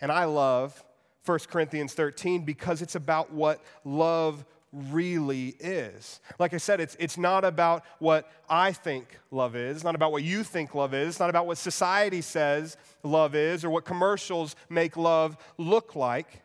And 0.00 0.10
I 0.10 0.24
love 0.24 0.84
1 1.24 1.38
Corinthians 1.48 1.94
13 1.94 2.44
because 2.44 2.82
it's 2.82 2.96
about 2.96 3.32
what 3.32 3.60
love 3.84 4.44
really 4.72 5.54
is. 5.60 6.20
Like 6.38 6.54
I 6.54 6.58
said, 6.58 6.80
it's, 6.80 6.96
it's 6.98 7.16
not 7.16 7.44
about 7.44 7.84
what 7.98 8.30
I 8.48 8.72
think 8.72 9.18
love 9.30 9.56
is. 9.56 9.76
It's 9.76 9.84
not 9.84 9.94
about 9.94 10.12
what 10.12 10.22
you 10.22 10.42
think 10.42 10.74
love 10.74 10.92
is. 10.92 11.10
It's 11.10 11.20
not 11.20 11.30
about 11.30 11.46
what 11.46 11.58
society 11.58 12.20
says 12.20 12.76
love 13.02 13.34
is 13.34 13.64
or 13.64 13.70
what 13.70 13.84
commercials 13.84 14.54
make 14.68 14.96
love 14.96 15.36
look 15.56 15.94
like. 15.96 16.42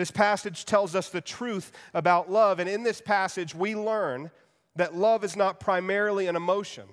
This 0.00 0.10
passage 0.10 0.64
tells 0.64 0.94
us 0.96 1.10
the 1.10 1.20
truth 1.20 1.72
about 1.92 2.32
love. 2.32 2.58
And 2.58 2.70
in 2.70 2.84
this 2.84 3.02
passage, 3.02 3.54
we 3.54 3.76
learn 3.76 4.30
that 4.76 4.96
love 4.96 5.24
is 5.24 5.36
not 5.36 5.60
primarily 5.60 6.26
an 6.26 6.36
emotion. 6.36 6.84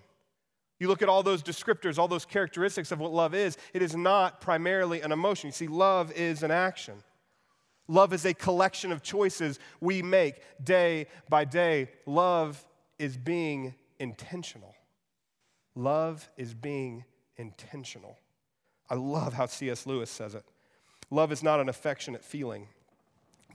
You 0.78 0.90
look 0.90 1.02
at 1.02 1.08
all 1.08 1.24
those 1.24 1.42
descriptors, 1.42 1.98
all 1.98 2.10
those 2.10 2.26
characteristics 2.26 2.92
of 2.92 3.00
what 3.00 3.14
love 3.14 3.34
is, 3.34 3.58
it 3.74 3.82
is 3.82 3.96
not 3.96 4.42
primarily 4.42 5.00
an 5.00 5.14
emotion. 5.14 5.48
You 5.48 5.54
see, 5.54 5.70
love 5.70 6.12
is 6.18 6.44
an 6.44 6.52
action. 6.52 6.96
Love 7.88 8.12
is 8.12 8.26
a 8.26 8.34
collection 8.34 8.92
of 8.92 9.02
choices 9.02 9.58
we 9.80 10.02
make 10.02 10.42
day 10.62 11.08
by 11.30 11.46
day. 11.46 11.88
Love 12.06 12.62
is 13.00 13.16
being 13.16 13.74
intentional. 14.02 14.76
Love 15.76 16.30
is 16.36 16.54
being 16.54 17.06
intentional. 17.38 18.18
I 18.90 18.96
love 18.96 19.34
how 19.34 19.46
C.S. 19.46 19.88
Lewis 19.88 20.12
says 20.12 20.36
it. 20.36 20.44
Love 21.10 21.32
is 21.32 21.42
not 21.42 21.62
an 21.62 21.70
affectionate 21.70 22.26
feeling 22.26 22.68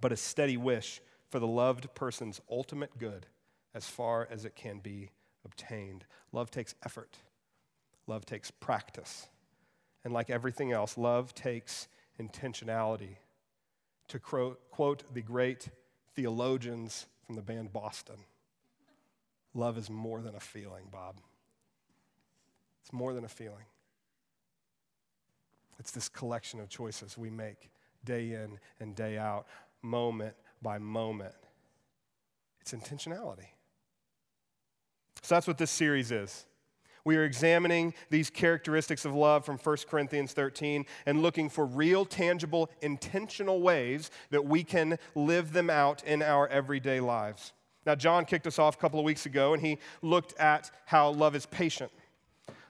but 0.03 0.13
a 0.13 0.17
steady 0.17 0.59
wish 0.59 1.01
for 1.31 1.39
the 1.39 1.47
loved 1.47 1.95
person's 1.95 2.43
ultimate 2.51 2.99
good 2.99 3.25
as 3.73 3.87
far 3.87 4.29
as 4.31 4.45
it 4.45 4.55
can 4.55 4.81
be 4.81 5.09
obtained. 5.47 6.05
Love 6.33 6.51
takes 6.51 6.75
effort, 6.85 7.17
love 8.07 8.27
takes 8.27 8.51
practice. 8.51 9.29
And 10.05 10.13
like 10.13 10.29
everything 10.29 10.73
else, 10.73 10.99
love 10.99 11.33
takes 11.35 11.87
intentionality. 12.21 13.17
To 14.09 14.19
quote 14.19 15.15
the 15.15 15.23
great 15.23 15.69
theologians 16.15 17.07
from 17.25 17.37
the 17.37 17.43
band 17.43 17.73
Boston, 17.73 18.17
love 19.55 19.79
is 19.79 19.89
more 19.89 20.21
than 20.21 20.35
a 20.35 20.41
feeling, 20.41 20.89
Bob. 20.91 21.21
It's 22.83 22.93
more 22.93 23.15
than 23.15 23.25
a 23.25 23.29
feeling. 23.29 23.67
It's 25.79 25.93
this 25.93 26.09
collection 26.09 26.59
of 26.59 26.69
choices 26.69 27.17
we 27.17 27.31
make 27.31 27.71
day 28.05 28.33
in 28.33 28.59
and 28.81 28.97
day 28.97 29.17
out 29.17 29.47
moment 29.83 30.35
by 30.61 30.79
moment. 30.79 31.35
It's 32.61 32.73
intentionality. 32.73 33.49
So 35.23 35.35
that's 35.35 35.47
what 35.47 35.59
this 35.59 35.71
series 35.71 36.11
is. 36.11 36.47
We 37.05 37.17
are 37.17 37.25
examining 37.25 37.95
these 38.11 38.31
characteristics 38.31 39.05
of 39.05 39.13
love 39.13 39.45
from 39.45 39.59
1 39.59 39.77
Corinthians 39.89 40.33
13 40.33 40.87
and 41.05 41.21
looking 41.21 41.49
for 41.49 41.67
real, 41.67 42.05
tangible, 42.05 42.71
intentional 42.81 43.61
ways 43.61 44.11
that 44.31 44.45
we 44.45 44.63
can 44.63 44.99
live 45.17 45.53
them 45.53 45.69
out 45.69 46.05
in 46.05 46.23
our 46.23 46.47
everyday 46.47 47.01
lives. 47.01 47.53
Now, 47.85 47.97
John 47.97 48.25
kicked 48.25 48.47
us 48.47 48.61
off 48.61 48.77
a 48.77 48.79
couple 48.79 49.01
of 49.01 49.05
weeks 49.05 49.27
ago 49.27 49.53
and 49.53 49.61
he 49.61 49.79
looked 50.01 50.39
at 50.39 50.71
how 50.85 51.11
love 51.11 51.35
is 51.35 51.47
patient. 51.47 51.91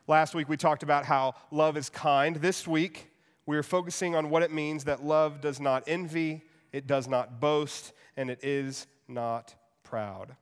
Last 0.06 0.34
week 0.34 0.48
we 0.48 0.56
talked 0.56 0.82
about 0.82 1.04
how 1.04 1.34
love 1.50 1.76
is 1.76 1.90
kind. 1.90 2.36
This 2.36 2.66
week 2.66 3.10
we 3.44 3.56
are 3.58 3.62
focusing 3.62 4.16
on 4.16 4.30
what 4.30 4.42
it 4.42 4.50
means 4.50 4.84
that 4.84 5.04
love 5.04 5.42
does 5.42 5.60
not 5.60 5.84
envy, 5.86 6.42
it 6.72 6.86
does 6.86 7.06
not 7.06 7.40
boast, 7.40 7.92
and 8.16 8.30
it 8.30 8.42
is 8.42 8.86
not 9.08 9.54
proud. 9.82 10.36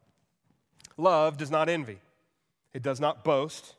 Love 0.97 1.37
does 1.37 1.51
not 1.51 1.69
envy, 1.69 1.99
it 2.73 2.83
does 2.83 3.01
not 3.01 3.25
boast, 3.25 3.75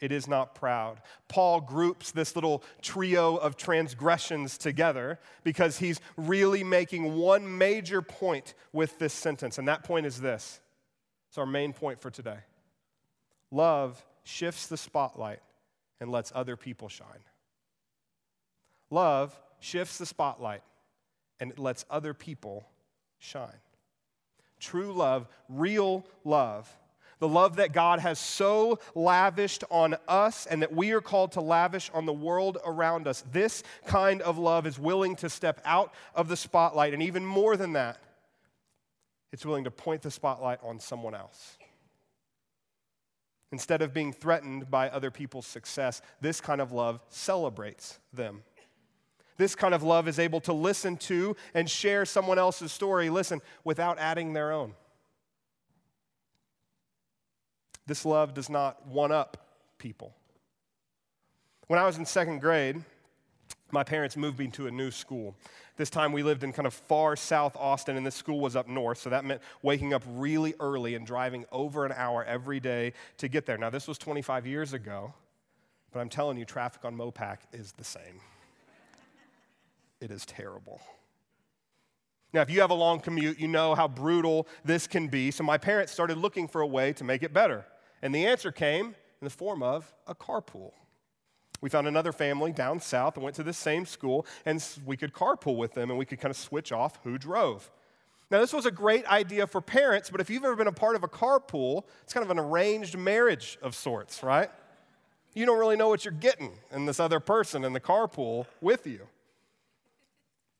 it 0.00 0.12
is 0.12 0.28
not 0.28 0.54
proud. 0.54 1.00
Paul 1.28 1.60
groups 1.60 2.12
this 2.12 2.36
little 2.36 2.62
trio 2.82 3.36
of 3.36 3.56
transgressions 3.56 4.56
together 4.56 5.18
because 5.42 5.78
he's 5.78 6.00
really 6.16 6.62
making 6.62 7.16
one 7.16 7.58
major 7.58 8.00
point 8.00 8.54
with 8.72 8.98
this 8.98 9.12
sentence, 9.12 9.58
and 9.58 9.66
that 9.66 9.82
point 9.82 10.06
is 10.06 10.20
this. 10.20 10.60
It's 11.28 11.38
our 11.38 11.46
main 11.46 11.72
point 11.72 12.00
for 12.00 12.10
today. 12.10 12.38
Love 13.50 14.04
shifts 14.22 14.66
the 14.66 14.76
spotlight 14.76 15.40
and 16.00 16.10
lets 16.10 16.32
other 16.34 16.56
people 16.56 16.88
shine. 16.88 17.24
Love 18.90 19.38
shifts 19.58 19.98
the 19.98 20.06
spotlight 20.06 20.62
and 21.40 21.50
it 21.50 21.58
lets 21.58 21.84
other 21.90 22.14
people 22.14 22.68
shine. 23.18 23.60
True 24.60 24.92
love, 24.92 25.28
real 25.48 26.04
love, 26.24 26.68
the 27.20 27.28
love 27.28 27.56
that 27.56 27.72
God 27.72 27.98
has 28.00 28.18
so 28.18 28.78
lavished 28.94 29.64
on 29.70 29.96
us 30.06 30.46
and 30.46 30.62
that 30.62 30.72
we 30.72 30.92
are 30.92 31.00
called 31.00 31.32
to 31.32 31.40
lavish 31.40 31.90
on 31.92 32.06
the 32.06 32.12
world 32.12 32.58
around 32.64 33.08
us. 33.08 33.24
This 33.32 33.62
kind 33.86 34.22
of 34.22 34.38
love 34.38 34.66
is 34.66 34.78
willing 34.78 35.16
to 35.16 35.28
step 35.28 35.60
out 35.64 35.92
of 36.14 36.28
the 36.28 36.36
spotlight, 36.36 36.94
and 36.94 37.02
even 37.02 37.24
more 37.24 37.56
than 37.56 37.72
that, 37.72 37.98
it's 39.32 39.44
willing 39.44 39.64
to 39.64 39.70
point 39.70 40.02
the 40.02 40.10
spotlight 40.10 40.60
on 40.62 40.80
someone 40.80 41.14
else. 41.14 41.58
Instead 43.50 43.82
of 43.82 43.94
being 43.94 44.12
threatened 44.12 44.70
by 44.70 44.88
other 44.90 45.10
people's 45.10 45.46
success, 45.46 46.02
this 46.20 46.40
kind 46.40 46.60
of 46.60 46.70
love 46.70 47.00
celebrates 47.08 47.98
them. 48.12 48.42
This 49.38 49.54
kind 49.54 49.72
of 49.72 49.84
love 49.84 50.08
is 50.08 50.18
able 50.18 50.40
to 50.42 50.52
listen 50.52 50.96
to 50.98 51.36
and 51.54 51.70
share 51.70 52.04
someone 52.04 52.38
else's 52.38 52.72
story, 52.72 53.08
listen, 53.08 53.40
without 53.64 53.98
adding 53.98 54.32
their 54.32 54.52
own. 54.52 54.74
This 57.86 58.04
love 58.04 58.34
does 58.34 58.50
not 58.50 58.86
one 58.86 59.12
up 59.12 59.48
people. 59.78 60.12
When 61.68 61.78
I 61.78 61.86
was 61.86 61.98
in 61.98 62.04
second 62.04 62.40
grade, 62.40 62.82
my 63.70 63.84
parents 63.84 64.16
moved 64.16 64.40
me 64.40 64.48
to 64.48 64.66
a 64.66 64.70
new 64.70 64.90
school. 64.90 65.36
This 65.76 65.88
time 65.88 66.12
we 66.12 66.24
lived 66.24 66.42
in 66.42 66.52
kind 66.52 66.66
of 66.66 66.74
far 66.74 67.14
south 67.14 67.56
Austin, 67.56 67.96
and 67.96 68.04
this 68.04 68.16
school 68.16 68.40
was 68.40 68.56
up 68.56 68.66
north, 68.66 68.98
so 68.98 69.08
that 69.10 69.24
meant 69.24 69.40
waking 69.62 69.94
up 69.94 70.02
really 70.08 70.54
early 70.58 70.96
and 70.96 71.06
driving 71.06 71.44
over 71.52 71.86
an 71.86 71.92
hour 71.92 72.24
every 72.24 72.58
day 72.58 72.92
to 73.18 73.28
get 73.28 73.46
there. 73.46 73.56
Now, 73.56 73.70
this 73.70 73.86
was 73.86 73.98
25 73.98 74.46
years 74.48 74.72
ago, 74.72 75.14
but 75.92 76.00
I'm 76.00 76.08
telling 76.08 76.38
you, 76.38 76.44
traffic 76.44 76.84
on 76.84 76.96
Mopac 76.96 77.38
is 77.52 77.72
the 77.72 77.84
same 77.84 78.20
it 80.00 80.10
is 80.10 80.24
terrible. 80.26 80.80
Now, 82.32 82.42
if 82.42 82.50
you 82.50 82.60
have 82.60 82.70
a 82.70 82.74
long 82.74 83.00
commute, 83.00 83.38
you 83.38 83.48
know 83.48 83.74
how 83.74 83.88
brutal 83.88 84.46
this 84.64 84.86
can 84.86 85.08
be. 85.08 85.30
So, 85.30 85.44
my 85.44 85.56
parents 85.56 85.92
started 85.92 86.18
looking 86.18 86.46
for 86.46 86.60
a 86.60 86.66
way 86.66 86.92
to 86.94 87.04
make 87.04 87.22
it 87.22 87.32
better. 87.32 87.64
And 88.02 88.14
the 88.14 88.26
answer 88.26 88.52
came 88.52 88.86
in 88.86 89.24
the 89.24 89.30
form 89.30 89.62
of 89.62 89.92
a 90.06 90.14
carpool. 90.14 90.72
We 91.60 91.70
found 91.70 91.88
another 91.88 92.12
family 92.12 92.52
down 92.52 92.80
south 92.80 93.16
and 93.16 93.24
went 93.24 93.34
to 93.36 93.42
the 93.42 93.52
same 93.52 93.84
school, 93.86 94.26
and 94.44 94.64
we 94.84 94.96
could 94.96 95.12
carpool 95.12 95.56
with 95.56 95.74
them 95.74 95.90
and 95.90 95.98
we 95.98 96.04
could 96.04 96.20
kind 96.20 96.30
of 96.30 96.36
switch 96.36 96.70
off 96.70 97.00
who 97.02 97.18
drove. 97.18 97.70
Now, 98.30 98.40
this 98.40 98.52
was 98.52 98.66
a 98.66 98.70
great 98.70 99.06
idea 99.06 99.46
for 99.46 99.60
parents, 99.60 100.10
but 100.10 100.20
if 100.20 100.28
you've 100.28 100.44
ever 100.44 100.54
been 100.54 100.66
a 100.66 100.72
part 100.72 100.96
of 100.96 101.02
a 101.02 101.08
carpool, 101.08 101.84
it's 102.02 102.12
kind 102.12 102.24
of 102.24 102.30
an 102.30 102.38
arranged 102.38 102.96
marriage 102.96 103.58
of 103.62 103.74
sorts, 103.74 104.22
right? 104.22 104.50
You 105.34 105.46
don't 105.46 105.58
really 105.58 105.76
know 105.76 105.88
what 105.88 106.04
you're 106.04 106.12
getting 106.12 106.52
in 106.70 106.84
this 106.84 107.00
other 107.00 107.20
person 107.20 107.64
in 107.64 107.72
the 107.72 107.80
carpool 107.80 108.46
with 108.60 108.86
you. 108.86 109.08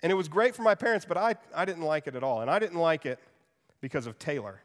And 0.02 0.12
it 0.12 0.14
was 0.14 0.28
great 0.28 0.54
for 0.54 0.62
my 0.62 0.74
parents, 0.74 1.04
but 1.04 1.16
I, 1.16 1.34
I 1.54 1.64
didn't 1.64 1.82
like 1.82 2.06
it 2.06 2.14
at 2.14 2.22
all. 2.22 2.40
And 2.40 2.50
I 2.50 2.58
didn't 2.58 2.78
like 2.78 3.04
it 3.04 3.18
because 3.80 4.06
of 4.06 4.18
Taylor. 4.18 4.62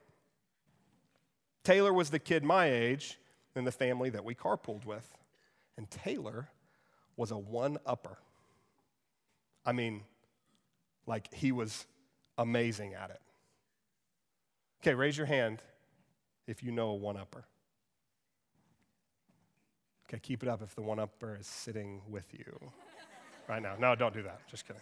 Taylor 1.64 1.94
was 1.94 2.10
the 2.10 2.20
kid 2.20 2.44
my 2.44 2.70
age 2.70 3.20
in 3.56 3.64
the 3.64 3.72
family 3.72 4.10
that 4.12 4.24
we 4.24 4.36
carpooled 4.36 4.86
with. 4.86 5.08
And 5.78 5.90
Taylor 5.90 6.50
was 7.16 7.32
a 7.32 7.38
one 7.38 7.78
upper. 7.86 8.18
I 9.66 9.72
mean, 9.72 10.02
like 11.08 11.34
he 11.34 11.52
was 11.52 11.86
amazing 12.38 12.94
at 12.94 13.10
it. 13.10 13.22
Okay, 14.82 14.94
raise 14.94 15.18
your 15.18 15.28
hand 15.28 15.62
if 16.48 16.62
you 16.62 16.72
know 16.72 16.90
a 16.90 16.96
one 16.96 17.18
upper. 17.18 17.46
Okay, 20.08 20.20
keep 20.20 20.44
it 20.44 20.50
up 20.50 20.62
if 20.62 20.76
the 20.76 20.82
one 20.82 21.00
upper 21.00 21.38
is 21.40 21.48
sitting 21.48 22.02
with 22.10 22.28
you 22.34 22.60
right 23.48 23.62
now. 23.62 23.76
No, 23.80 23.96
don't 23.96 24.14
do 24.14 24.22
that. 24.24 24.42
Just 24.48 24.68
kidding. 24.68 24.82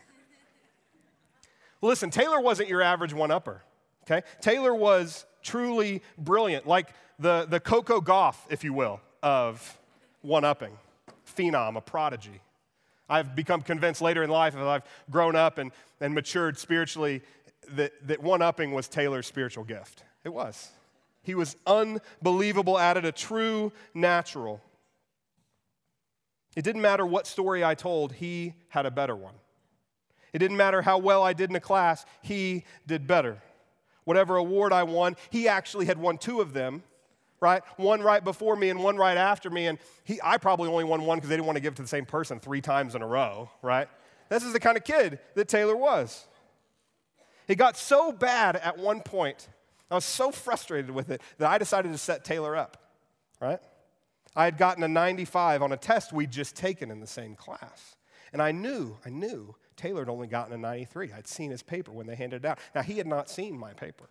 Listen, 1.81 2.09
Taylor 2.09 2.39
wasn't 2.39 2.69
your 2.69 2.81
average 2.81 3.13
one 3.13 3.31
upper. 3.31 3.63
Okay? 4.03 4.25
Taylor 4.39 4.73
was 4.73 5.25
truly 5.43 6.01
brilliant, 6.17 6.67
like 6.67 6.89
the, 7.19 7.45
the 7.49 7.59
Coco 7.59 8.01
Gauff, 8.01 8.35
if 8.49 8.63
you 8.63 8.73
will, 8.73 8.99
of 9.23 9.79
one 10.21 10.43
upping, 10.43 10.77
phenom, 11.25 11.75
a 11.77 11.81
prodigy. 11.81 12.41
I've 13.09 13.35
become 13.35 13.61
convinced 13.61 14.01
later 14.01 14.23
in 14.23 14.29
life, 14.29 14.55
as 14.55 14.61
I've 14.61 14.83
grown 15.09 15.35
up 15.35 15.57
and, 15.57 15.71
and 15.99 16.13
matured 16.13 16.57
spiritually, 16.57 17.21
that, 17.71 17.91
that 18.07 18.21
one 18.21 18.41
upping 18.41 18.71
was 18.71 18.87
Taylor's 18.87 19.27
spiritual 19.27 19.63
gift. 19.63 20.03
It 20.23 20.29
was. 20.29 20.71
He 21.23 21.35
was 21.35 21.55
unbelievable 21.67 22.79
at 22.79 22.97
it, 22.97 23.05
a 23.05 23.11
true 23.11 23.71
natural. 23.93 24.61
It 26.55 26.63
didn't 26.63 26.81
matter 26.81 27.05
what 27.05 27.27
story 27.27 27.63
I 27.63 27.75
told, 27.75 28.13
he 28.13 28.53
had 28.69 28.85
a 28.85 28.91
better 28.91 29.15
one. 29.15 29.35
It 30.33 30.39
didn't 30.39 30.57
matter 30.57 30.81
how 30.81 30.97
well 30.97 31.23
I 31.23 31.33
did 31.33 31.49
in 31.49 31.55
a 31.55 31.61
class, 31.61 32.05
he 32.21 32.63
did 32.87 33.07
better. 33.07 33.41
Whatever 34.03 34.37
award 34.37 34.73
I 34.73 34.83
won, 34.83 35.15
he 35.29 35.47
actually 35.47 35.85
had 35.85 35.97
won 35.97 36.17
two 36.17 36.41
of 36.41 36.53
them, 36.53 36.83
right? 37.39 37.61
One 37.77 38.01
right 38.01 38.23
before 38.23 38.55
me 38.55 38.69
and 38.69 38.83
one 38.83 38.97
right 38.97 39.17
after 39.17 39.49
me. 39.49 39.67
And 39.67 39.77
he, 40.03 40.19
I 40.23 40.37
probably 40.37 40.69
only 40.69 40.83
won 40.83 41.05
one 41.05 41.17
because 41.17 41.29
they 41.29 41.35
didn't 41.35 41.45
want 41.45 41.57
to 41.57 41.61
give 41.61 41.75
to 41.75 41.81
the 41.81 41.87
same 41.87 42.05
person 42.05 42.39
three 42.39 42.61
times 42.61 42.95
in 42.95 43.01
a 43.01 43.07
row, 43.07 43.49
right? 43.61 43.87
This 44.29 44.43
is 44.43 44.53
the 44.53 44.59
kind 44.59 44.77
of 44.77 44.83
kid 44.83 45.19
that 45.35 45.47
Taylor 45.47 45.75
was. 45.75 46.25
It 47.47 47.55
got 47.55 47.77
so 47.77 48.11
bad 48.11 48.55
at 48.55 48.77
one 48.77 49.01
point, 49.01 49.47
I 49.89 49.95
was 49.95 50.05
so 50.05 50.31
frustrated 50.31 50.91
with 50.91 51.09
it 51.09 51.21
that 51.37 51.49
I 51.49 51.57
decided 51.57 51.91
to 51.91 51.97
set 51.97 52.23
Taylor 52.23 52.55
up, 52.55 52.77
right? 53.41 53.59
I 54.35 54.45
had 54.45 54.57
gotten 54.57 54.83
a 54.83 54.87
95 54.87 55.61
on 55.61 55.73
a 55.73 55.77
test 55.77 56.13
we'd 56.13 56.31
just 56.31 56.55
taken 56.55 56.89
in 56.89 57.01
the 57.01 57.07
same 57.07 57.35
class. 57.35 57.97
And 58.31 58.41
I 58.41 58.53
knew, 58.53 58.97
I 59.05 59.09
knew 59.09 59.53
Taylor 59.81 60.01
had 60.01 60.09
only 60.09 60.27
gotten 60.27 60.53
a 60.53 60.57
93. 60.57 61.11
I'd 61.11 61.27
seen 61.27 61.49
his 61.49 61.63
paper 61.63 61.91
when 61.91 62.05
they 62.05 62.13
handed 62.15 62.45
it 62.45 62.47
out. 62.47 62.59
Now, 62.75 62.83
he 62.83 62.97
had 62.97 63.07
not 63.07 63.29
seen 63.29 63.57
my 63.57 63.73
paper. 63.73 64.09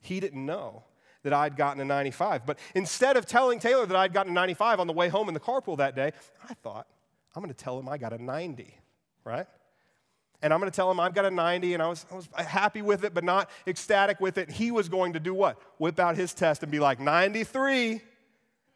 He 0.00 0.18
didn't 0.18 0.44
know 0.44 0.82
that 1.22 1.32
I'd 1.32 1.56
gotten 1.56 1.80
a 1.80 1.84
95. 1.84 2.44
But 2.44 2.58
instead 2.74 3.16
of 3.16 3.24
telling 3.24 3.60
Taylor 3.60 3.86
that 3.86 3.96
I'd 3.96 4.12
gotten 4.12 4.32
a 4.32 4.34
95 4.34 4.80
on 4.80 4.88
the 4.88 4.92
way 4.92 5.08
home 5.08 5.28
in 5.28 5.34
the 5.34 5.40
carpool 5.40 5.76
that 5.76 5.94
day, 5.94 6.10
I 6.48 6.54
thought, 6.54 6.88
I'm 7.34 7.42
going 7.42 7.54
to 7.54 7.64
tell 7.64 7.78
him 7.78 7.88
I 7.88 7.98
got 7.98 8.12
a 8.12 8.22
90, 8.22 8.74
right? 9.24 9.46
And 10.42 10.52
I'm 10.52 10.58
going 10.58 10.70
to 10.70 10.74
tell 10.74 10.90
him 10.90 10.98
I've 10.98 11.14
got 11.14 11.24
a 11.24 11.30
90, 11.30 11.74
and 11.74 11.82
I 11.82 11.88
was, 11.88 12.04
I 12.10 12.16
was 12.16 12.28
happy 12.36 12.82
with 12.82 13.04
it, 13.04 13.14
but 13.14 13.22
not 13.22 13.48
ecstatic 13.66 14.20
with 14.20 14.38
it. 14.38 14.50
He 14.50 14.72
was 14.72 14.88
going 14.88 15.12
to 15.12 15.20
do 15.20 15.34
what? 15.34 15.60
Whip 15.78 16.00
out 16.00 16.16
his 16.16 16.34
test 16.34 16.64
and 16.64 16.72
be 16.72 16.80
like, 16.80 16.98
93. 16.98 18.00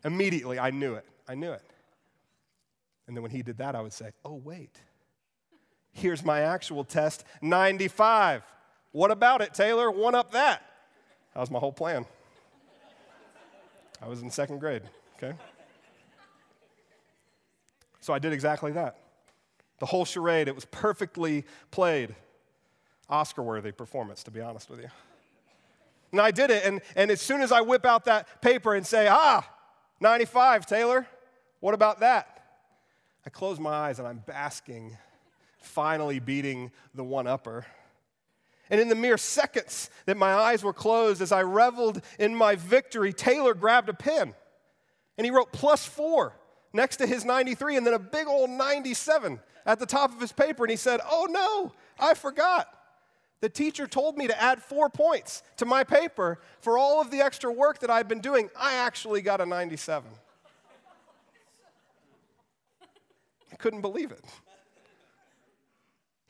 Immediately, 0.04 0.60
I 0.60 0.70
knew 0.70 0.94
it. 0.94 1.06
I 1.28 1.34
knew 1.34 1.50
it. 1.50 1.62
And 3.08 3.16
then 3.16 3.22
when 3.22 3.32
he 3.32 3.42
did 3.42 3.58
that, 3.58 3.74
I 3.74 3.80
would 3.80 3.92
say, 3.92 4.12
oh, 4.24 4.40
wait. 4.44 4.78
Here's 5.92 6.24
my 6.24 6.40
actual 6.40 6.84
test 6.84 7.24
95. 7.42 8.42
What 8.92 9.10
about 9.10 9.40
it, 9.40 9.54
Taylor? 9.54 9.90
One 9.90 10.14
up 10.14 10.32
that. 10.32 10.62
That 11.34 11.40
was 11.40 11.50
my 11.50 11.58
whole 11.58 11.72
plan. 11.72 12.06
I 14.02 14.08
was 14.08 14.22
in 14.22 14.30
second 14.30 14.58
grade, 14.58 14.82
okay? 15.16 15.36
So 18.00 18.14
I 18.14 18.18
did 18.18 18.32
exactly 18.32 18.72
that. 18.72 18.96
The 19.78 19.86
whole 19.86 20.04
charade, 20.04 20.48
it 20.48 20.54
was 20.54 20.64
perfectly 20.64 21.44
played. 21.70 22.14
Oscar 23.08 23.42
worthy 23.42 23.72
performance, 23.72 24.22
to 24.24 24.30
be 24.30 24.40
honest 24.40 24.70
with 24.70 24.80
you. 24.80 24.88
And 26.12 26.20
I 26.20 26.30
did 26.30 26.50
it, 26.50 26.64
and, 26.64 26.80
and 26.96 27.10
as 27.10 27.20
soon 27.20 27.40
as 27.40 27.52
I 27.52 27.60
whip 27.60 27.84
out 27.84 28.04
that 28.06 28.40
paper 28.40 28.74
and 28.74 28.86
say, 28.86 29.06
ah, 29.08 29.48
95, 30.00 30.66
Taylor, 30.66 31.06
what 31.60 31.74
about 31.74 32.00
that? 32.00 32.42
I 33.24 33.30
close 33.30 33.60
my 33.60 33.70
eyes 33.70 33.98
and 33.98 34.08
I'm 34.08 34.22
basking, 34.26 34.96
finally 35.60 36.18
beating 36.18 36.72
the 36.94 37.04
one 37.04 37.26
upper. 37.26 37.66
And 38.70 38.80
in 38.80 38.88
the 38.88 38.94
mere 38.94 39.18
seconds 39.18 39.90
that 40.06 40.16
my 40.16 40.32
eyes 40.32 40.62
were 40.62 40.72
closed 40.72 41.20
as 41.20 41.32
I 41.32 41.42
reveled 41.42 42.02
in 42.18 42.34
my 42.34 42.54
victory, 42.54 43.12
Taylor 43.12 43.52
grabbed 43.52 43.88
a 43.88 43.94
pen 43.94 44.34
and 45.18 45.24
he 45.24 45.30
wrote 45.30 45.52
plus 45.52 45.84
four 45.84 46.36
next 46.72 46.98
to 46.98 47.06
his 47.06 47.24
93 47.24 47.76
and 47.76 47.86
then 47.86 47.94
a 47.94 47.98
big 47.98 48.28
old 48.28 48.48
97 48.48 49.40
at 49.66 49.78
the 49.80 49.86
top 49.86 50.12
of 50.12 50.20
his 50.20 50.32
paper. 50.32 50.64
And 50.64 50.70
he 50.70 50.76
said, 50.76 51.00
Oh 51.04 51.26
no, 51.28 51.72
I 51.98 52.14
forgot. 52.14 52.68
The 53.40 53.48
teacher 53.48 53.86
told 53.86 54.16
me 54.16 54.28
to 54.28 54.40
add 54.40 54.62
four 54.62 54.88
points 54.88 55.42
to 55.56 55.64
my 55.64 55.82
paper 55.82 56.38
for 56.60 56.78
all 56.78 57.00
of 57.00 57.10
the 57.10 57.20
extra 57.20 57.50
work 57.50 57.80
that 57.80 57.90
I'd 57.90 58.06
been 58.06 58.20
doing. 58.20 58.50
I 58.56 58.74
actually 58.74 59.22
got 59.22 59.40
a 59.40 59.46
97. 59.46 60.10
I 63.52 63.56
couldn't 63.56 63.80
believe 63.80 64.12
it. 64.12 64.22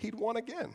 He'd 0.00 0.14
won 0.14 0.36
again. 0.36 0.74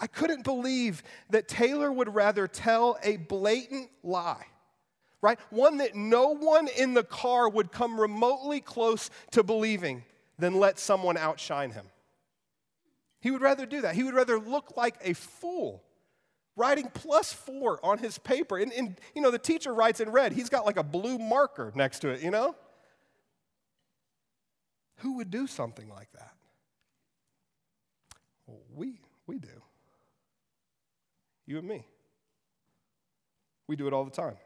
I 0.00 0.08
couldn't 0.08 0.42
believe 0.42 1.02
that 1.30 1.46
Taylor 1.46 1.92
would 1.92 2.12
rather 2.12 2.48
tell 2.48 2.98
a 3.04 3.18
blatant 3.18 3.88
lie, 4.02 4.46
right? 5.20 5.38
One 5.50 5.78
that 5.78 5.94
no 5.94 6.34
one 6.34 6.66
in 6.66 6.94
the 6.94 7.04
car 7.04 7.48
would 7.48 7.70
come 7.70 8.00
remotely 8.00 8.60
close 8.60 9.10
to 9.30 9.44
believing 9.44 10.02
than 10.38 10.58
let 10.58 10.80
someone 10.80 11.16
outshine 11.16 11.70
him. 11.70 11.86
He 13.20 13.30
would 13.30 13.42
rather 13.42 13.64
do 13.64 13.82
that. 13.82 13.94
He 13.94 14.02
would 14.02 14.14
rather 14.14 14.40
look 14.40 14.76
like 14.76 14.96
a 15.02 15.12
fool 15.12 15.84
writing 16.56 16.90
plus 16.92 17.32
four 17.32 17.78
on 17.84 17.98
his 17.98 18.18
paper. 18.18 18.58
And, 18.58 18.72
and, 18.72 18.98
you 19.14 19.22
know, 19.22 19.30
the 19.30 19.38
teacher 19.38 19.72
writes 19.72 20.00
in 20.00 20.10
red. 20.10 20.32
He's 20.32 20.48
got 20.48 20.66
like 20.66 20.76
a 20.76 20.82
blue 20.82 21.16
marker 21.16 21.70
next 21.76 22.00
to 22.00 22.08
it, 22.08 22.22
you 22.22 22.32
know? 22.32 22.56
Who 24.96 25.18
would 25.18 25.30
do 25.30 25.46
something 25.46 25.88
like 25.88 26.10
that? 26.14 26.32
We, 28.74 29.00
we 29.26 29.38
do. 29.38 29.62
You 31.46 31.58
and 31.58 31.68
me. 31.68 31.84
We 33.66 33.76
do 33.76 33.86
it 33.86 33.92
all 33.92 34.04
the 34.04 34.10
time. 34.10 34.36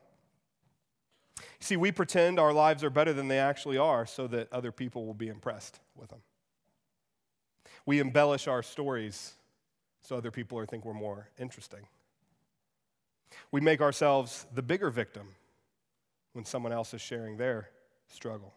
See, 1.60 1.76
we 1.76 1.92
pretend 1.92 2.38
our 2.38 2.52
lives 2.52 2.84
are 2.84 2.90
better 2.90 3.12
than 3.12 3.28
they 3.28 3.38
actually 3.38 3.78
are 3.78 4.06
so 4.06 4.26
that 4.28 4.52
other 4.52 4.72
people 4.72 5.06
will 5.06 5.14
be 5.14 5.28
impressed 5.28 5.80
with 5.94 6.10
them. 6.10 6.20
We 7.84 8.00
embellish 8.00 8.48
our 8.48 8.62
stories 8.62 9.34
so 10.02 10.16
other 10.16 10.30
people 10.30 10.64
think 10.66 10.84
we're 10.84 10.94
more 10.94 11.28
interesting. 11.38 11.80
We 13.50 13.60
make 13.60 13.80
ourselves 13.80 14.46
the 14.54 14.62
bigger 14.62 14.90
victim 14.90 15.28
when 16.32 16.44
someone 16.44 16.72
else 16.72 16.94
is 16.94 17.00
sharing 17.00 17.36
their 17.36 17.70
struggle. 18.08 18.54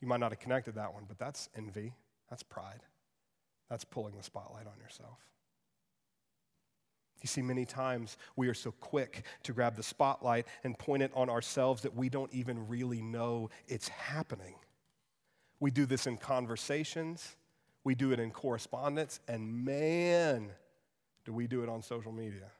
You 0.00 0.08
might 0.08 0.20
not 0.20 0.32
have 0.32 0.40
connected 0.40 0.74
that 0.74 0.92
one, 0.92 1.04
but 1.08 1.18
that's 1.18 1.48
envy, 1.56 1.94
that's 2.28 2.42
pride, 2.42 2.80
that's 3.68 3.84
pulling 3.84 4.16
the 4.16 4.22
spotlight 4.22 4.66
on 4.66 4.78
yourself. 4.80 5.18
You 7.24 7.28
see, 7.28 7.40
many 7.40 7.64
times 7.64 8.18
we 8.36 8.48
are 8.48 8.54
so 8.54 8.70
quick 8.70 9.24
to 9.44 9.54
grab 9.54 9.76
the 9.76 9.82
spotlight 9.82 10.46
and 10.62 10.78
point 10.78 11.02
it 11.02 11.10
on 11.14 11.30
ourselves 11.30 11.82
that 11.82 11.96
we 11.96 12.10
don't 12.10 12.30
even 12.34 12.68
really 12.68 13.00
know 13.00 13.48
it's 13.66 13.88
happening. 13.88 14.56
We 15.58 15.70
do 15.70 15.86
this 15.86 16.06
in 16.06 16.18
conversations, 16.18 17.36
we 17.82 17.94
do 17.94 18.12
it 18.12 18.20
in 18.20 18.30
correspondence, 18.30 19.20
and 19.26 19.64
man, 19.64 20.50
do 21.24 21.32
we 21.32 21.46
do 21.46 21.62
it 21.62 21.70
on 21.70 21.82
social 21.82 22.12
media. 22.12 22.50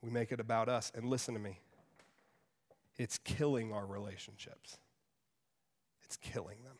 We 0.00 0.10
make 0.10 0.32
it 0.32 0.40
about 0.40 0.68
us. 0.68 0.90
And 0.94 1.08
listen 1.08 1.34
to 1.34 1.40
me 1.40 1.60
it's 2.96 3.18
killing 3.18 3.72
our 3.72 3.84
relationships, 3.86 4.78
it's 6.04 6.16
killing 6.16 6.62
them. 6.64 6.76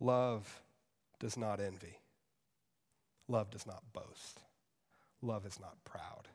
Love 0.00 0.62
does 1.20 1.36
not 1.36 1.60
envy. 1.60 1.98
Love 3.28 3.50
does 3.50 3.66
not 3.66 3.82
boast. 3.92 4.40
Love 5.22 5.46
is 5.46 5.58
not 5.58 5.82
proud. 5.84 6.28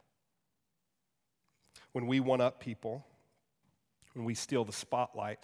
When 1.91 2.07
we 2.07 2.19
one 2.19 2.41
up 2.41 2.59
people, 2.59 3.05
when 4.13 4.25
we 4.25 4.33
steal 4.33 4.65
the 4.65 4.73
spotlight, 4.73 5.43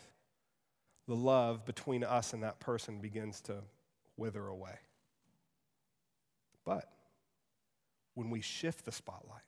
the 1.08 1.16
love 1.16 1.66
between 1.66 2.04
us 2.04 2.34
and 2.34 2.44
that 2.44 2.60
person 2.60 3.00
begins 3.00 3.42
to 3.42 3.58
wither 4.18 4.48
away. 4.48 4.80
But 6.66 6.90
when 8.16 8.30
we 8.30 8.42
shift 8.42 8.86
the 8.86 8.92
spotlight, 8.92 9.44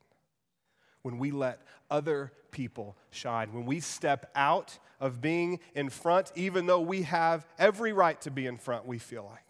when 1.08 1.20
we 1.20 1.32
let 1.32 1.62
other 1.90 2.34
people 2.52 2.98
shine, 3.12 3.54
when 3.54 3.66
we 3.66 3.80
step 3.80 4.30
out 4.36 4.78
of 5.00 5.22
being 5.22 5.62
in 5.74 5.90
front, 5.90 6.34
even 6.36 6.66
though 6.66 6.82
we 6.82 7.04
have 7.04 7.48
every 7.58 7.94
right 7.94 8.20
to 8.20 8.30
be 8.30 8.46
in 8.46 8.58
front, 8.58 8.86
we 8.86 9.00
feel 9.00 9.24
like. 9.24 9.46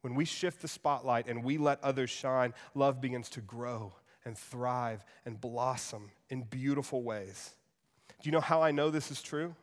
When 0.00 0.16
we 0.16 0.24
shift 0.24 0.60
the 0.60 0.66
spotlight 0.66 1.28
and 1.28 1.44
we 1.44 1.58
let 1.58 1.78
others 1.84 2.10
shine, 2.10 2.54
love 2.74 3.00
begins 3.00 3.28
to 3.30 3.40
grow 3.40 3.92
and 4.24 4.36
thrive 4.36 5.04
and 5.24 5.40
blossom 5.40 6.10
in 6.28 6.42
beautiful 6.42 7.04
ways. 7.04 7.54
Do 8.20 8.28
you 8.28 8.32
know 8.32 8.40
how 8.40 8.62
I 8.62 8.72
know 8.72 8.90
this 8.90 9.12
is 9.12 9.22
true? 9.22 9.54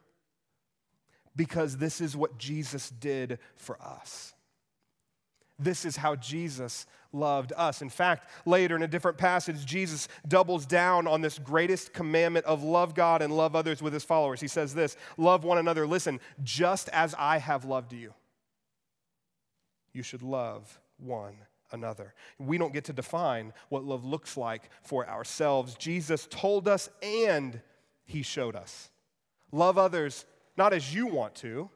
Because 1.35 1.75
this 1.75 1.99
is 1.99 2.15
what 2.15 2.37
Jesus 2.37 2.89
did 2.89 3.39
for 3.57 3.77
us. 3.81 4.33
This 5.59 5.85
is 5.85 5.97
how 5.97 6.15
Jesus 6.15 6.87
loved 7.11 7.53
us. 7.57 7.81
In 7.81 7.89
fact, 7.89 8.29
later 8.45 8.75
in 8.75 8.83
a 8.83 8.87
different 8.87 9.17
passage, 9.17 9.65
Jesus 9.65 10.07
doubles 10.27 10.65
down 10.65 11.07
on 11.07 11.21
this 11.21 11.39
greatest 11.39 11.93
commandment 11.93 12.45
of 12.45 12.63
love 12.63 12.95
God 12.95 13.21
and 13.21 13.35
love 13.35 13.55
others 13.55 13.81
with 13.81 13.93
his 13.93 14.03
followers. 14.03 14.39
He 14.41 14.47
says 14.47 14.73
this 14.73 14.95
love 15.17 15.43
one 15.43 15.57
another, 15.57 15.87
listen, 15.87 16.19
just 16.43 16.89
as 16.89 17.15
I 17.17 17.39
have 17.39 17.65
loved 17.65 17.93
you. 17.93 18.13
you 19.93 20.03
should 20.03 20.23
love 20.23 20.79
one 20.97 21.35
another. 21.71 22.13
We 22.37 22.57
don't 22.57 22.73
get 22.73 22.85
to 22.85 22.93
define 22.93 23.53
what 23.69 23.83
love 23.83 24.05
looks 24.05 24.37
like 24.37 24.69
for 24.83 25.07
ourselves. 25.07 25.75
Jesus 25.75 26.27
told 26.29 26.67
us 26.67 26.89
and 27.01 27.61
he 28.05 28.21
showed 28.21 28.55
us. 28.55 28.89
Love 29.51 29.77
others 29.77 30.25
not 30.57 30.73
as 30.73 30.93
you 30.93 31.07
want 31.07 31.35
to, 31.35 31.69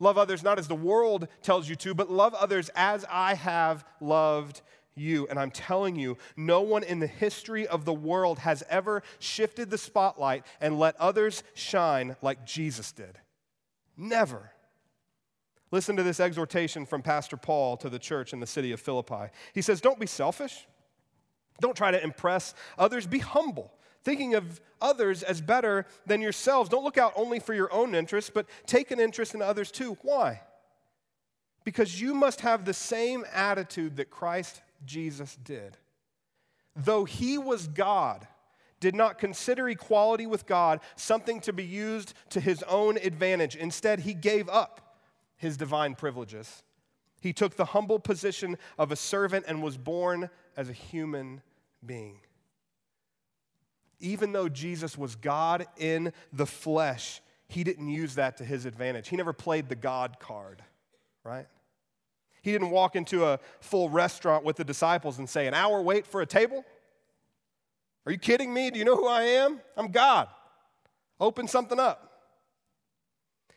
love 0.00 0.18
others 0.18 0.42
not 0.42 0.58
as 0.58 0.66
the 0.66 0.74
world 0.74 1.28
tells 1.42 1.68
you 1.68 1.76
to, 1.76 1.94
but 1.94 2.10
love 2.10 2.34
others 2.34 2.70
as 2.74 3.04
I 3.08 3.34
have 3.34 3.84
loved 4.00 4.62
you. 4.96 5.28
And 5.28 5.38
I'm 5.38 5.50
telling 5.50 5.96
you, 5.96 6.18
no 6.36 6.62
one 6.62 6.82
in 6.82 6.98
the 6.98 7.06
history 7.06 7.66
of 7.66 7.84
the 7.84 7.94
world 7.94 8.40
has 8.40 8.64
ever 8.68 9.02
shifted 9.18 9.70
the 9.70 9.78
spotlight 9.78 10.44
and 10.60 10.78
let 10.78 10.96
others 10.96 11.42
shine 11.54 12.16
like 12.22 12.44
Jesus 12.44 12.90
did. 12.90 13.18
Never. 13.96 14.50
Listen 15.70 15.96
to 15.96 16.02
this 16.02 16.18
exhortation 16.18 16.84
from 16.84 17.02
Pastor 17.02 17.36
Paul 17.36 17.76
to 17.76 17.88
the 17.88 17.98
church 17.98 18.32
in 18.32 18.40
the 18.40 18.46
city 18.46 18.72
of 18.72 18.80
Philippi. 18.80 19.30
He 19.54 19.62
says, 19.62 19.80
Don't 19.80 20.00
be 20.00 20.06
selfish. 20.06 20.66
Don't 21.60 21.76
try 21.76 21.90
to 21.90 22.02
impress 22.02 22.54
others. 22.78 23.06
Be 23.06 23.18
humble, 23.18 23.72
thinking 24.02 24.34
of 24.34 24.60
others 24.80 25.22
as 25.22 25.40
better 25.40 25.86
than 26.06 26.20
yourselves. 26.20 26.68
Don't 26.68 26.84
look 26.84 26.98
out 26.98 27.12
only 27.16 27.38
for 27.38 27.54
your 27.54 27.72
own 27.72 27.94
interests, 27.94 28.30
but 28.32 28.46
take 28.66 28.90
an 28.90 29.00
interest 29.00 29.34
in 29.34 29.42
others 29.42 29.70
too. 29.70 29.96
Why? 30.02 30.42
Because 31.64 32.00
you 32.00 32.14
must 32.14 32.40
have 32.40 32.64
the 32.64 32.74
same 32.74 33.24
attitude 33.32 33.96
that 33.96 34.10
Christ 34.10 34.62
Jesus 34.84 35.36
did. 35.36 35.76
Though 36.74 37.04
he 37.04 37.36
was 37.36 37.66
God, 37.66 38.26
did 38.80 38.94
not 38.94 39.18
consider 39.18 39.68
equality 39.68 40.26
with 40.26 40.46
God 40.46 40.80
something 40.96 41.40
to 41.42 41.52
be 41.52 41.64
used 41.64 42.14
to 42.30 42.40
his 42.40 42.62
own 42.64 42.96
advantage. 42.96 43.54
Instead, 43.54 44.00
he 44.00 44.14
gave 44.14 44.48
up 44.48 44.96
his 45.36 45.56
divine 45.56 45.94
privileges. 45.94 46.62
He 47.20 47.34
took 47.34 47.56
the 47.56 47.66
humble 47.66 47.98
position 47.98 48.56
of 48.78 48.90
a 48.90 48.96
servant 48.96 49.44
and 49.46 49.62
was 49.62 49.76
born 49.76 50.30
as 50.56 50.70
a 50.70 50.74
human 50.74 51.42
being. 51.84 52.20
Even 54.00 54.32
though 54.32 54.48
Jesus 54.48 54.96
was 54.96 55.14
God 55.14 55.66
in 55.76 56.12
the 56.32 56.46
flesh, 56.46 57.20
he 57.48 57.64
didn't 57.64 57.88
use 57.88 58.14
that 58.14 58.36
to 58.38 58.44
his 58.44 58.64
advantage. 58.64 59.08
He 59.08 59.16
never 59.16 59.32
played 59.32 59.68
the 59.68 59.74
God 59.74 60.18
card, 60.18 60.62
right? 61.24 61.46
He 62.42 62.52
didn't 62.52 62.70
walk 62.70 62.96
into 62.96 63.26
a 63.26 63.38
full 63.60 63.90
restaurant 63.90 64.44
with 64.44 64.56
the 64.56 64.64
disciples 64.64 65.18
and 65.18 65.28
say, 65.28 65.46
An 65.46 65.54
hour 65.54 65.82
wait 65.82 66.06
for 66.06 66.22
a 66.22 66.26
table? 66.26 66.64
Are 68.06 68.12
you 68.12 68.18
kidding 68.18 68.52
me? 68.52 68.70
Do 68.70 68.78
you 68.78 68.84
know 68.84 68.96
who 68.96 69.06
I 69.06 69.22
am? 69.22 69.60
I'm 69.76 69.88
God. 69.88 70.28
Open 71.18 71.46
something 71.46 71.78
up. 71.78 72.09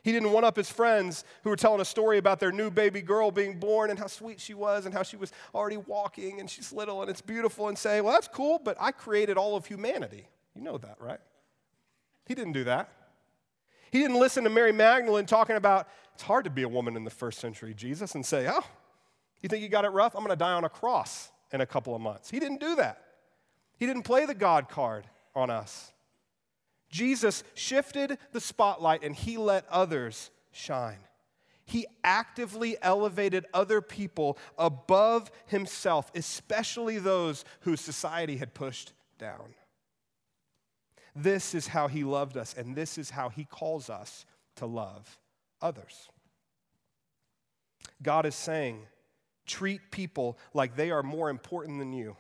He 0.03 0.11
didn't 0.11 0.31
one 0.31 0.43
up 0.43 0.57
his 0.57 0.69
friends 0.69 1.23
who 1.43 1.49
were 1.49 1.55
telling 1.55 1.79
a 1.79 1.85
story 1.85 2.17
about 2.17 2.41
their 2.41 2.51
new 2.51 2.69
baby 2.69 3.01
girl 3.01 3.31
being 3.31 3.57
born 3.57 3.89
and 3.89 3.97
how 3.97 4.07
sweet 4.07 4.39
she 4.39 4.53
was 4.53 4.85
and 4.85 4.93
how 4.93 5.01
she 5.01 5.15
was 5.15 5.31
already 5.55 5.77
walking 5.77 6.41
and 6.41 6.49
she's 6.49 6.73
little 6.73 7.01
and 7.01 7.09
it's 7.09 7.21
beautiful 7.21 7.69
and 7.69 7.77
say, 7.77 8.01
Well, 8.01 8.13
that's 8.13 8.27
cool, 8.27 8.59
but 8.61 8.75
I 8.79 8.91
created 8.91 9.37
all 9.37 9.55
of 9.55 9.65
humanity. 9.65 10.27
You 10.55 10.61
know 10.61 10.77
that, 10.77 10.97
right? 10.99 11.21
He 12.25 12.35
didn't 12.35 12.53
do 12.53 12.65
that. 12.65 12.89
He 13.91 13.99
didn't 13.99 14.19
listen 14.19 14.43
to 14.43 14.49
Mary 14.49 14.73
Magdalene 14.73 15.25
talking 15.25 15.55
about 15.55 15.87
it's 16.13 16.23
hard 16.23 16.43
to 16.43 16.49
be 16.49 16.63
a 16.63 16.69
woman 16.69 16.97
in 16.97 17.05
the 17.05 17.09
first 17.09 17.39
century, 17.39 17.73
Jesus, 17.73 18.13
and 18.13 18.25
say, 18.25 18.47
Oh, 18.49 18.65
you 19.41 19.47
think 19.47 19.63
you 19.63 19.69
got 19.69 19.85
it 19.85 19.89
rough? 19.89 20.15
I'm 20.15 20.21
going 20.21 20.31
to 20.31 20.35
die 20.35 20.51
on 20.51 20.65
a 20.65 20.69
cross 20.69 21.31
in 21.53 21.61
a 21.61 21.65
couple 21.65 21.95
of 21.95 22.01
months. 22.01 22.29
He 22.29 22.39
didn't 22.39 22.59
do 22.59 22.75
that. 22.75 23.01
He 23.77 23.85
didn't 23.85 24.03
play 24.03 24.25
the 24.25 24.33
God 24.33 24.67
card 24.67 25.05
on 25.33 25.49
us. 25.49 25.92
Jesus 26.93 27.43
shifted 27.55 28.19
the 28.33 28.39
spotlight 28.39 29.03
and 29.03 29.15
he 29.15 29.35
let 29.35 29.65
others 29.67 30.29
shine. 30.51 30.99
He 31.65 31.87
actively 32.03 32.77
elevated 32.83 33.47
other 33.51 33.81
people 33.81 34.37
above 34.59 35.31
himself, 35.47 36.11
especially 36.13 36.99
those 36.99 37.45
whose 37.61 37.81
society 37.81 38.37
had 38.37 38.53
pushed 38.53 38.93
down. 39.17 39.55
This 41.15 41.55
is 41.55 41.65
how 41.65 41.87
he 41.87 42.03
loved 42.03 42.37
us, 42.37 42.53
and 42.55 42.75
this 42.75 42.99
is 42.99 43.09
how 43.09 43.29
he 43.29 43.45
calls 43.45 43.89
us 43.89 44.27
to 44.57 44.67
love 44.67 45.19
others. 45.63 46.09
God 48.03 48.27
is 48.27 48.35
saying, 48.35 48.85
treat 49.47 49.89
people 49.89 50.37
like 50.53 50.75
they 50.75 50.91
are 50.91 51.01
more 51.01 51.31
important 51.31 51.79
than 51.79 51.91
you 51.91 52.15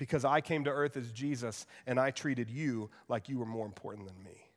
because 0.00 0.24
I 0.24 0.40
came 0.40 0.64
to 0.64 0.70
earth 0.70 0.96
as 0.96 1.12
Jesus 1.12 1.66
and 1.86 2.00
I 2.00 2.10
treated 2.10 2.50
you 2.50 2.88
like 3.06 3.28
you 3.28 3.38
were 3.38 3.44
more 3.44 3.66
important 3.66 4.08
than 4.08 4.16
me. 4.24 4.48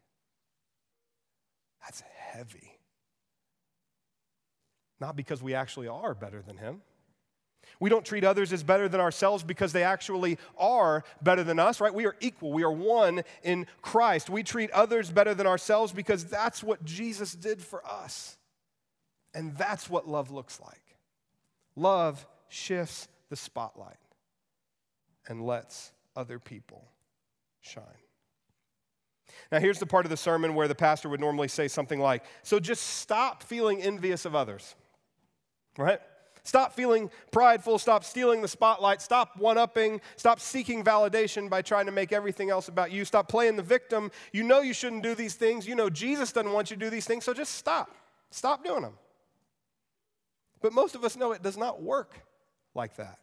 That's 1.81 2.01
heavy. 2.15 2.79
Not 5.01 5.17
because 5.17 5.43
we 5.43 5.53
actually 5.53 5.89
are 5.89 6.15
better 6.15 6.41
than 6.41 6.55
him. 6.55 6.81
We 7.81 7.89
don't 7.89 8.05
treat 8.05 8.23
others 8.23 8.53
as 8.53 8.63
better 8.63 8.87
than 8.87 9.01
ourselves 9.01 9.43
because 9.43 9.73
they 9.73 9.83
actually 9.83 10.37
are 10.57 11.03
better 11.21 11.43
than 11.43 11.59
us, 11.59 11.81
right? 11.81 11.93
We 11.93 12.05
are 12.05 12.15
equal. 12.21 12.53
We 12.53 12.63
are 12.63 12.71
one 12.71 13.23
in 13.43 13.67
Christ. 13.81 14.29
We 14.29 14.43
treat 14.43 14.71
others 14.71 15.11
better 15.11 15.33
than 15.33 15.45
ourselves 15.45 15.91
because 15.91 16.23
that's 16.23 16.63
what 16.63 16.85
Jesus 16.85 17.33
did 17.33 17.61
for 17.61 17.85
us. 17.85 18.37
And 19.33 19.57
that's 19.57 19.89
what 19.89 20.07
love 20.07 20.31
looks 20.31 20.61
like. 20.61 20.95
Love 21.75 22.25
shifts 22.47 23.09
the 23.29 23.35
spotlight 23.35 23.97
and 25.27 25.45
lets 25.45 25.91
other 26.15 26.39
people 26.39 26.87
shine. 27.61 27.83
Now, 29.51 29.59
here's 29.59 29.79
the 29.79 29.85
part 29.85 30.05
of 30.05 30.09
the 30.09 30.17
sermon 30.17 30.53
where 30.53 30.67
the 30.67 30.75
pastor 30.75 31.09
would 31.09 31.19
normally 31.19 31.47
say 31.47 31.67
something 31.67 31.99
like, 31.99 32.23
So 32.43 32.59
just 32.59 32.83
stop 32.83 33.43
feeling 33.43 33.81
envious 33.81 34.25
of 34.25 34.35
others, 34.35 34.75
right? 35.77 35.99
Stop 36.45 36.73
feeling 36.73 37.09
prideful. 37.31 37.79
Stop 37.79 38.03
stealing 38.03 38.41
the 38.41 38.49
spotlight. 38.49 39.01
Stop 39.01 39.37
one 39.37 39.57
upping. 39.57 40.01
Stop 40.17 40.41
seeking 40.41 40.83
validation 40.83 41.49
by 41.49 41.61
trying 41.61 41.85
to 41.85 41.91
make 41.91 42.11
everything 42.11 42.49
else 42.49 42.67
about 42.67 42.91
you. 42.91 43.05
Stop 43.05 43.29
playing 43.29 43.55
the 43.55 43.63
victim. 43.63 44.11
You 44.33 44.43
know 44.43 44.59
you 44.59 44.73
shouldn't 44.73 45.03
do 45.03 45.15
these 45.15 45.35
things. 45.35 45.65
You 45.65 45.75
know 45.75 45.89
Jesus 45.89 46.33
doesn't 46.33 46.51
want 46.51 46.69
you 46.69 46.75
to 46.75 46.79
do 46.79 46.89
these 46.89 47.05
things, 47.05 47.23
so 47.23 47.33
just 47.33 47.55
stop. 47.55 47.95
Stop 48.29 48.65
doing 48.65 48.81
them. 48.81 48.95
But 50.61 50.73
most 50.73 50.95
of 50.95 51.05
us 51.05 51.15
know 51.15 51.31
it 51.31 51.41
does 51.41 51.57
not 51.57 51.81
work 51.81 52.13
like 52.75 52.97
that. 52.97 53.19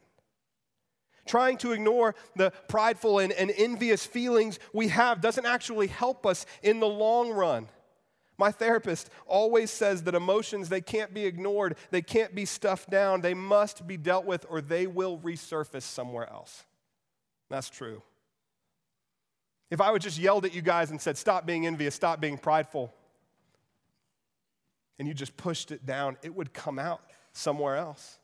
Trying 1.25 1.57
to 1.57 1.71
ignore 1.71 2.15
the 2.35 2.51
prideful 2.67 3.19
and, 3.19 3.31
and 3.33 3.51
envious 3.55 4.05
feelings 4.05 4.59
we 4.73 4.87
have 4.89 5.21
doesn't 5.21 5.45
actually 5.45 5.87
help 5.87 6.25
us 6.25 6.45
in 6.63 6.79
the 6.79 6.87
long 6.87 7.31
run. 7.31 7.67
My 8.37 8.51
therapist 8.51 9.11
always 9.27 9.69
says 9.69 10.01
that 10.03 10.15
emotions 10.15 10.67
they 10.67 10.81
can't 10.81 11.13
be 11.13 11.25
ignored, 11.25 11.75
they 11.91 12.01
can't 12.01 12.33
be 12.33 12.45
stuffed 12.45 12.89
down, 12.89 13.21
they 13.21 13.35
must 13.35 13.85
be 13.85 13.97
dealt 13.97 14.25
with 14.25 14.47
or 14.49 14.61
they 14.61 14.87
will 14.87 15.19
resurface 15.19 15.83
somewhere 15.83 16.27
else. 16.27 16.63
That's 17.49 17.69
true. 17.69 18.01
If 19.69 19.79
I 19.79 19.91
would 19.91 20.01
just 20.01 20.17
yelled 20.17 20.45
at 20.45 20.55
you 20.55 20.61
guys 20.63 20.89
and 20.89 20.99
said, 20.99 21.17
"Stop 21.17 21.45
being 21.45 21.67
envious, 21.67 21.93
stop 21.93 22.19
being 22.19 22.37
prideful," 22.37 22.91
and 24.97 25.07
you 25.07 25.13
just 25.13 25.37
pushed 25.37 25.71
it 25.71 25.85
down, 25.85 26.17
it 26.23 26.33
would 26.33 26.51
come 26.51 26.79
out 26.79 27.01
somewhere 27.33 27.75
else. 27.75 28.17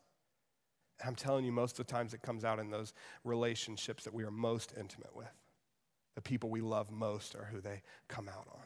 I'm 1.06 1.16
telling 1.16 1.46
you, 1.46 1.52
most 1.52 1.80
of 1.80 1.86
the 1.86 1.92
times 1.92 2.14
it 2.14 2.22
comes 2.22 2.44
out 2.44 2.60
in 2.60 2.70
those 2.70 2.94
relationships 3.24 4.04
that 4.04 4.14
we 4.14 4.24
are 4.24 4.32
most 4.32 4.74
intimate 4.78 5.16
with. 5.16 5.32
The 6.16 6.22
people 6.22 6.50
we 6.50 6.62
love 6.62 6.92
most 6.92 7.36
are 7.36 7.46
who 7.52 7.62
they 7.62 7.84
come 8.08 8.28
out 8.28 8.48
on. 8.52 8.64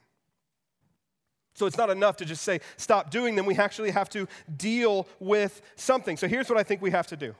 So 1.53 1.65
it's 1.65 1.77
not 1.77 1.89
enough 1.89 2.15
to 2.17 2.25
just 2.25 2.43
say, 2.43 2.61
stop 2.77 3.11
doing 3.11 3.35
them. 3.35 3.45
We 3.45 3.57
actually 3.57 3.91
have 3.91 4.09
to 4.11 4.27
deal 4.55 5.07
with 5.19 5.61
something. 5.75 6.15
So 6.15 6.27
here's 6.27 6.49
what 6.49 6.57
I 6.57 6.63
think 6.63 6.81
we 6.81 6.91
have 6.91 7.07
to 7.07 7.17
do 7.17 7.35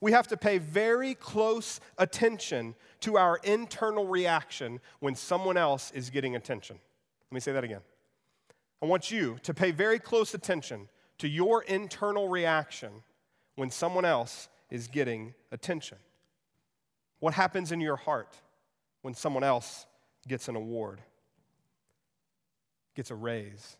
we 0.00 0.12
have 0.12 0.26
to 0.28 0.36
pay 0.36 0.58
very 0.58 1.14
close 1.14 1.78
attention 1.98 2.74
to 3.00 3.18
our 3.18 3.38
internal 3.44 4.06
reaction 4.06 4.80
when 5.00 5.14
someone 5.14 5.58
else 5.58 5.90
is 5.92 6.08
getting 6.08 6.36
attention. 6.36 6.78
Let 7.30 7.34
me 7.34 7.40
say 7.40 7.52
that 7.52 7.64
again. 7.64 7.82
I 8.82 8.86
want 8.86 9.10
you 9.10 9.38
to 9.42 9.52
pay 9.52 9.72
very 9.72 9.98
close 9.98 10.32
attention 10.32 10.88
to 11.18 11.28
your 11.28 11.62
internal 11.64 12.28
reaction 12.28 13.02
when 13.60 13.70
someone 13.70 14.06
else 14.06 14.48
is 14.70 14.88
getting 14.88 15.34
attention? 15.52 15.98
What 17.18 17.34
happens 17.34 17.72
in 17.72 17.80
your 17.82 17.96
heart 17.96 18.34
when 19.02 19.12
someone 19.12 19.44
else 19.44 19.84
gets 20.26 20.48
an 20.48 20.56
award, 20.56 21.02
gets 22.94 23.10
a 23.10 23.14
raise, 23.14 23.76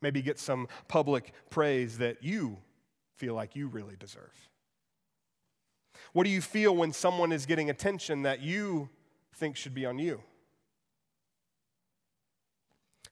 maybe 0.00 0.20
gets 0.20 0.42
some 0.42 0.66
public 0.88 1.32
praise 1.48 1.98
that 1.98 2.24
you 2.24 2.58
feel 3.14 3.34
like 3.34 3.54
you 3.54 3.68
really 3.68 3.94
deserve? 4.00 4.34
What 6.12 6.24
do 6.24 6.30
you 6.30 6.40
feel 6.40 6.74
when 6.74 6.92
someone 6.92 7.30
is 7.30 7.46
getting 7.46 7.70
attention 7.70 8.22
that 8.22 8.40
you 8.40 8.88
think 9.36 9.56
should 9.56 9.74
be 9.74 9.86
on 9.86 10.00
you? 10.00 10.20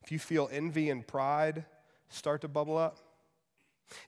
If 0.02 0.10
you 0.10 0.18
feel 0.18 0.48
envy 0.50 0.90
and 0.90 1.06
pride 1.06 1.64
start 2.08 2.40
to 2.40 2.48
bubble 2.48 2.76
up, 2.76 3.03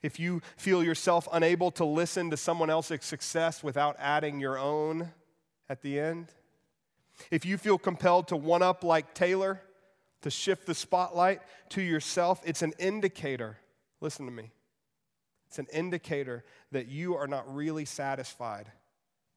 if 0.01 0.19
you 0.19 0.41
feel 0.57 0.83
yourself 0.83 1.27
unable 1.31 1.71
to 1.71 1.85
listen 1.85 2.29
to 2.31 2.37
someone 2.37 2.69
else's 2.69 3.05
success 3.05 3.63
without 3.63 3.95
adding 3.99 4.39
your 4.39 4.57
own 4.57 5.11
at 5.69 5.81
the 5.81 5.99
end, 5.99 6.27
if 7.31 7.45
you 7.45 7.57
feel 7.57 7.77
compelled 7.77 8.27
to 8.29 8.35
one 8.35 8.61
up 8.61 8.83
like 8.83 9.13
Taylor, 9.13 9.61
to 10.21 10.29
shift 10.29 10.65
the 10.65 10.75
spotlight 10.75 11.41
to 11.69 11.81
yourself, 11.81 12.41
it's 12.43 12.61
an 12.61 12.73
indicator, 12.79 13.57
listen 14.01 14.25
to 14.25 14.31
me, 14.31 14.51
It's 15.47 15.59
an 15.59 15.67
indicator 15.71 16.43
that 16.71 16.87
you 16.87 17.15
are 17.15 17.27
not 17.27 17.53
really 17.53 17.85
satisfied 17.85 18.71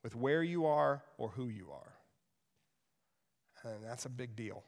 with 0.03 0.17
where 0.17 0.43
you 0.43 0.67
are 0.67 1.03
or 1.19 1.29
who 1.31 1.49
you 1.49 1.69
are. 1.73 1.93
And 3.63 3.85
that's 3.85 4.07
a 4.07 4.09
big 4.09 4.35
deal. 4.35 4.65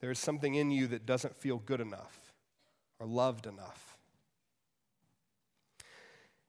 There 0.00 0.10
is 0.10 0.18
something 0.18 0.54
in 0.54 0.70
you 0.70 0.86
that 0.88 1.06
doesn't 1.06 1.34
feel 1.34 1.58
good 1.58 1.80
enough 1.80 2.23
or 2.98 3.06
loved 3.06 3.46
enough. 3.46 3.96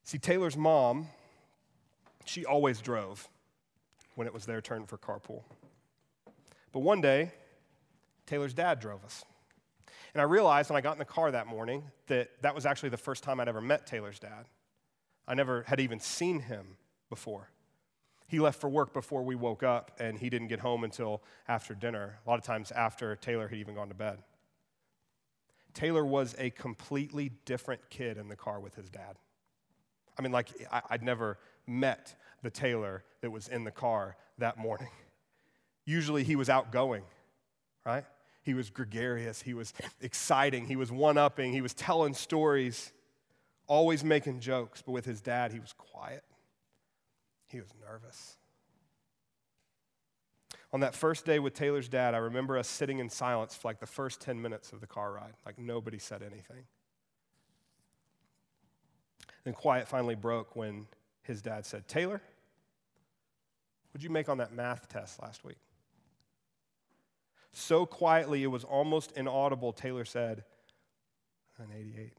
See, 0.03 0.17
Taylor's 0.17 0.55
mom, 0.55 1.07
she 2.25 2.45
always 2.45 2.79
drove 2.79 3.27
when 4.15 4.27
it 4.27 4.33
was 4.33 4.45
their 4.45 4.61
turn 4.61 4.85
for 4.85 4.97
carpool. 4.97 5.43
But 6.71 6.79
one 6.79 7.01
day, 7.01 7.31
Taylor's 8.25 8.53
dad 8.53 8.79
drove 8.79 9.03
us. 9.03 9.23
And 10.13 10.21
I 10.21 10.25
realized 10.25 10.69
when 10.69 10.77
I 10.77 10.81
got 10.81 10.93
in 10.93 10.99
the 10.99 11.05
car 11.05 11.31
that 11.31 11.47
morning 11.47 11.83
that 12.07 12.29
that 12.41 12.55
was 12.55 12.65
actually 12.65 12.89
the 12.89 12.97
first 12.97 13.23
time 13.23 13.39
I'd 13.39 13.49
ever 13.49 13.61
met 13.61 13.85
Taylor's 13.85 14.19
dad. 14.19 14.45
I 15.27 15.33
never 15.33 15.63
had 15.63 15.79
even 15.79 15.99
seen 15.99 16.39
him 16.39 16.77
before. 17.09 17.49
He 18.27 18.39
left 18.39 18.61
for 18.61 18.69
work 18.69 18.93
before 18.93 19.23
we 19.23 19.35
woke 19.35 19.61
up, 19.61 19.91
and 19.99 20.17
he 20.17 20.29
didn't 20.29 20.47
get 20.47 20.59
home 20.59 20.83
until 20.83 21.21
after 21.47 21.73
dinner, 21.73 22.19
a 22.25 22.29
lot 22.29 22.39
of 22.39 22.45
times 22.45 22.71
after 22.71 23.15
Taylor 23.15 23.47
had 23.47 23.57
even 23.57 23.75
gone 23.75 23.89
to 23.89 23.93
bed. 23.93 24.19
Taylor 25.75 26.05
was 26.05 26.35
a 26.39 26.49
completely 26.49 27.31
different 27.45 27.89
kid 27.89 28.17
in 28.17 28.29
the 28.29 28.35
car 28.35 28.59
with 28.59 28.73
his 28.75 28.89
dad. 28.89 29.17
I 30.17 30.21
mean, 30.21 30.31
like, 30.31 30.49
I'd 30.89 31.03
never 31.03 31.37
met 31.67 32.15
the 32.41 32.49
Taylor 32.49 33.03
that 33.21 33.29
was 33.29 33.49
in 33.49 33.65
the 33.65 33.71
car 33.71 34.15
that 34.37 34.57
morning. 34.57 34.89
Usually 35.85 36.23
he 36.23 36.35
was 36.35 36.49
outgoing, 36.49 37.03
right? 37.85 38.05
He 38.41 38.53
was 38.53 38.69
gregarious, 38.69 39.41
he 39.41 39.53
was 39.53 39.73
exciting, 40.01 40.65
he 40.65 40.75
was 40.75 40.91
one 40.91 41.17
upping, 41.17 41.51
he 41.51 41.61
was 41.61 41.73
telling 41.73 42.13
stories, 42.13 42.93
always 43.67 44.03
making 44.03 44.39
jokes. 44.39 44.81
But 44.81 44.93
with 44.93 45.05
his 45.05 45.19
dad, 45.19 45.51
he 45.51 45.59
was 45.59 45.73
quiet, 45.73 46.23
he 47.49 47.59
was 47.59 47.69
nervous. 47.85 48.37
On 50.75 50.81
that 50.81 50.93
first 50.93 51.23
day 51.23 51.39
with 51.39 51.53
Taylor's 51.53 51.87
dad, 51.87 52.13
I 52.13 52.17
remember 52.17 52.57
us 52.57 52.67
sitting 52.67 52.99
in 52.99 53.09
silence 53.09 53.55
for 53.55 53.69
like 53.69 53.79
the 53.79 53.85
first 53.85 54.19
10 54.19 54.41
minutes 54.41 54.73
of 54.73 54.81
the 54.81 54.87
car 54.87 55.13
ride. 55.13 55.31
Like 55.45 55.57
nobody 55.57 55.97
said 55.97 56.21
anything. 56.21 56.65
Then 59.45 59.53
quiet 59.53 59.87
finally 59.87 60.15
broke 60.15 60.57
when 60.57 60.87
his 61.21 61.41
dad 61.41 61.65
said, 61.65 61.87
Taylor, 61.87 62.21
what'd 63.93 64.03
you 64.03 64.09
make 64.09 64.27
on 64.27 64.39
that 64.39 64.51
math 64.51 64.89
test 64.89 65.21
last 65.21 65.45
week? 65.45 65.59
So 67.53 67.85
quietly 67.85 68.43
it 68.43 68.47
was 68.47 68.65
almost 68.65 69.13
inaudible, 69.13 69.71
Taylor 69.71 70.03
said, 70.03 70.43
an 71.57 71.67
88. 71.73 72.11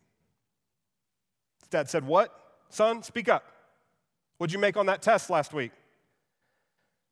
His 1.60 1.68
dad 1.68 1.90
said, 1.90 2.06
What? 2.06 2.32
Son, 2.70 3.02
speak 3.02 3.28
up. 3.28 3.44
What'd 4.38 4.54
you 4.54 4.58
make 4.58 4.78
on 4.78 4.86
that 4.86 5.02
test 5.02 5.28
last 5.28 5.52
week? 5.52 5.72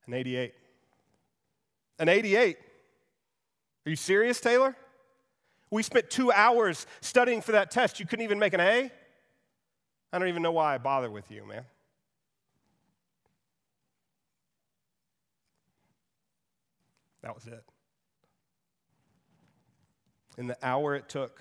An 0.07 0.15
88. 0.15 0.55
An 1.99 2.09
88? 2.09 2.57
Are 3.87 3.91
you 3.91 3.97
serious, 3.97 4.41
Taylor? 4.41 4.77
We 5.71 5.83
spent 5.83 6.11
two 6.11 6.31
hours 6.33 6.87
studying 7.01 7.41
for 7.41 7.53
that 7.53 7.71
test. 7.71 8.01
You 8.01 8.07
couldn't 8.07 8.25
even 8.25 8.39
make 8.39 8.55
an 8.55 8.61
A? 8.61 8.91
I 10.13 10.19
don't 10.19 10.29
even 10.29 10.43
know 10.43 10.53
why 10.53 10.75
I 10.75 10.79
bother 10.79 11.11
with 11.11 11.31
you, 11.31 11.47
man. 11.47 11.65
That 17.23 17.35
was 17.35 17.47
it. 17.47 17.65
In 20.37 20.47
the 20.47 20.59
hour 20.63 20.95
it 20.95 21.09
took 21.09 21.41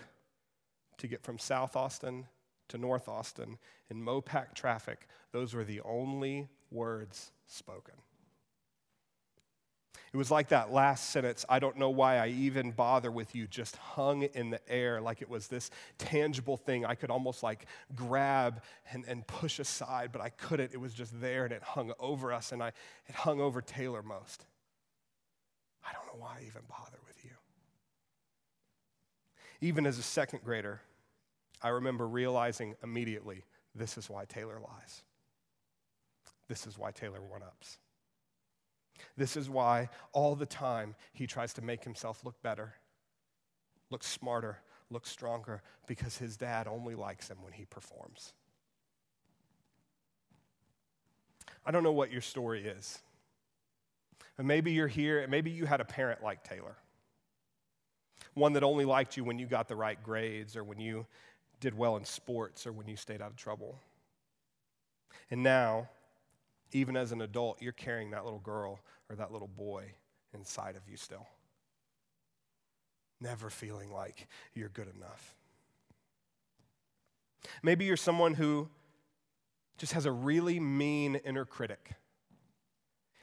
to 0.98 1.08
get 1.08 1.24
from 1.24 1.38
South 1.38 1.76
Austin 1.76 2.26
to 2.70 2.78
North 2.78 3.10
Austin 3.10 3.58
in 3.90 4.02
Mopac 4.02 4.54
traffic, 4.54 5.08
those 5.32 5.54
were 5.54 5.64
the 5.64 5.82
only 5.82 6.48
words 6.72 7.32
spoken. 7.46 7.96
It 10.14 10.18
was 10.18 10.30
like 10.30 10.50
that 10.50 10.72
last 10.72 11.10
sentence, 11.10 11.44
I 11.50 11.58
don't 11.58 11.78
know 11.78 11.90
why 11.90 12.18
I 12.18 12.28
even 12.28 12.70
bother 12.70 13.10
with 13.10 13.34
you, 13.34 13.48
just 13.48 13.76
hung 13.78 14.22
in 14.22 14.52
the 14.52 14.60
air 14.72 15.02
like 15.02 15.24
it 15.24 15.30
was 15.30 15.48
this 15.48 15.72
tangible 15.98 16.56
thing 16.56 16.86
I 16.86 16.94
could 16.94 17.10
almost 17.10 17.42
like 17.42 17.66
grab 17.96 18.62
and, 18.92 19.06
and 19.08 19.26
push 19.26 19.58
aside, 19.58 20.12
but 20.12 20.22
I 20.22 20.30
couldn't. 20.30 20.72
It 20.72 20.80
was 20.80 20.94
just 20.94 21.20
there 21.20 21.46
and 21.46 21.54
it 21.54 21.64
hung 21.64 21.94
over 22.00 22.32
us, 22.32 22.52
and 22.52 22.62
I, 22.62 22.74
it 23.08 23.16
hung 23.16 23.42
over 23.42 23.60
Taylor 23.60 24.04
most. 24.04 24.46
I 25.84 25.92
don't 25.94 26.06
know 26.06 26.24
why 26.24 26.38
I 26.40 26.44
even 26.46 26.62
bother 26.70 27.00
with 27.08 27.26
you. 27.26 27.32
Even 29.62 29.88
as 29.88 29.98
a 29.98 30.04
second 30.04 30.42
grader, 30.44 30.80
I 31.64 31.70
remember 31.70 32.08
realizing 32.08 32.76
immediately 32.84 33.46
this 33.74 33.98
is 33.98 34.12
why 34.12 34.26
Taylor 34.26 34.60
lies. 34.60 35.02
This 36.48 36.68
is 36.68 36.78
why 36.78 36.92
Taylor 36.92 37.20
one 37.20 37.42
ups. 37.42 37.80
This 39.18 39.38
is 39.38 39.50
why 39.50 39.90
all 40.12 40.36
the 40.36 40.46
time 40.46 40.96
he 41.14 41.28
tries 41.28 41.54
to 41.54 41.62
make 41.62 41.84
himself 41.84 42.24
look 42.24 42.42
better, 42.42 42.74
look 43.90 44.04
smarter, 44.04 44.60
look 44.90 45.06
stronger, 45.06 45.62
because 45.88 46.18
his 46.18 46.38
dad 46.38 46.68
only 46.68 46.96
likes 46.96 47.30
him 47.30 47.38
when 47.42 47.54
he 47.54 47.66
performs. 47.66 48.34
I 51.66 51.72
don't 51.72 51.84
know 51.84 51.92
what 51.92 52.12
your 52.12 52.22
story 52.22 52.66
is. 52.66 53.02
But 54.36 54.46
maybe 54.46 54.72
you're 54.72 54.88
here, 54.88 55.20
and 55.20 55.30
maybe 55.30 55.52
you 55.52 55.66
had 55.66 55.80
a 55.80 55.86
parent 55.86 56.24
like 56.24 56.44
Taylor. 56.44 56.76
One 58.34 58.54
that 58.54 58.64
only 58.64 58.86
liked 58.86 59.16
you 59.16 59.24
when 59.24 59.38
you 59.38 59.46
got 59.46 59.68
the 59.68 59.76
right 59.76 60.02
grades 60.02 60.56
or 60.58 60.64
when 60.64 60.80
you 60.80 61.06
did 61.60 61.78
well 61.78 61.98
in 61.98 62.06
sports 62.06 62.66
or 62.66 62.72
when 62.72 62.88
you 62.88 62.96
stayed 62.96 63.22
out 63.22 63.30
of 63.30 63.38
trouble. 63.38 63.80
And 65.30 65.44
now, 65.44 65.90
even 66.74 66.98
as 66.98 67.12
an 67.12 67.22
adult, 67.22 67.62
you're 67.62 67.72
carrying 67.72 68.12
that 68.12 68.24
little 68.24 68.40
girl 68.40 68.80
or 69.10 69.16
that 69.16 69.32
little 69.32 69.48
boy 69.48 69.94
inside 70.34 70.76
of 70.76 70.82
you 70.90 70.98
still. 70.98 71.28
Never 73.22 73.50
feeling 73.50 73.92
like 73.92 74.28
you're 74.54 74.70
good 74.70 74.92
enough. 74.96 75.36
Maybe 77.62 77.86
you're 77.86 77.98
someone 77.98 78.34
who 78.34 78.70
just 79.78 79.94
has 79.94 80.06
a 80.06 80.12
really 80.12 80.60
mean 80.60 81.16
inner 81.16 81.46
critic. 81.46 81.92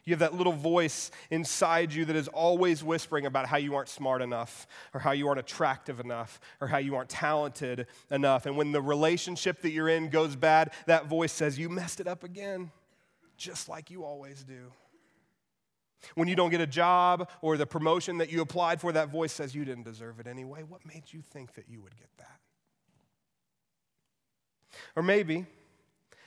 You 0.05 0.13
have 0.13 0.21
that 0.21 0.35
little 0.35 0.53
voice 0.53 1.11
inside 1.31 1.93
you 1.93 2.05
that 2.07 2.17
is 2.17 2.29
always 2.29 2.83
whispering 2.83 3.27
about 3.27 3.47
how 3.47 3.59
you 3.59 3.75
aren't 3.75 3.89
smart 3.89 4.23
enough, 4.23 4.67
or 4.95 5.01
how 5.01 5.13
you 5.13 5.29
aren't 5.29 5.41
attractive 5.41 6.01
enough, 6.01 6.41
or 6.61 6.67
how 6.67 6.79
you 6.79 6.97
aren't 6.97 7.11
talented 7.11 7.87
enough. 8.11 8.47
And 8.47 8.57
when 8.57 8.73
the 8.73 8.81
relationship 8.81 9.61
that 9.63 9.71
you're 9.71 9.89
in 9.89 10.09
goes 10.09 10.37
bad, 10.37 10.73
that 10.87 11.07
voice 11.07 11.33
says, 11.33 11.59
You 11.59 11.69
messed 11.69 12.01
it 12.01 12.09
up 12.09 12.25
again, 12.25 12.73
just 13.41 13.69
like 13.69 13.91
you 13.91 14.05
always 14.05 14.45
do. 14.45 14.71
When 16.15 16.29
you 16.29 16.37
don't 16.37 16.51
get 16.51 16.61
a 16.61 16.67
job 16.67 17.29
or 17.43 17.57
the 17.57 17.67
promotion 17.67 18.19
that 18.19 18.31
you 18.31 18.41
applied 18.41 18.81
for, 18.81 18.93
that 18.93 19.09
voice 19.09 19.33
says, 19.33 19.55
You 19.55 19.65
didn't 19.65 19.85
deserve 19.85 20.21
it 20.21 20.27
anyway. 20.27 20.63
What 20.63 20.87
made 20.87 21.05
you 21.09 21.23
think 21.23 21.55
that 21.55 21.69
you 21.69 21.81
would 21.81 21.97
get 21.97 22.09
that? 22.19 22.39
Or 24.95 25.03
maybe 25.03 25.47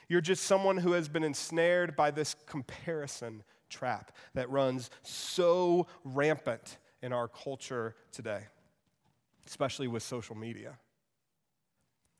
you're 0.09 0.21
just 0.21 0.43
someone 0.43 0.77
who 0.77 0.91
has 0.93 1.07
been 1.07 1.23
ensnared 1.23 1.95
by 1.95 2.11
this 2.11 2.35
comparison 2.45 3.43
trap 3.69 4.11
that 4.33 4.49
runs 4.49 4.89
so 5.01 5.87
rampant 6.03 6.77
in 7.01 7.13
our 7.13 7.27
culture 7.27 7.95
today, 8.11 8.41
especially 9.47 9.87
with 9.87 10.03
social 10.03 10.35
media. 10.35 10.77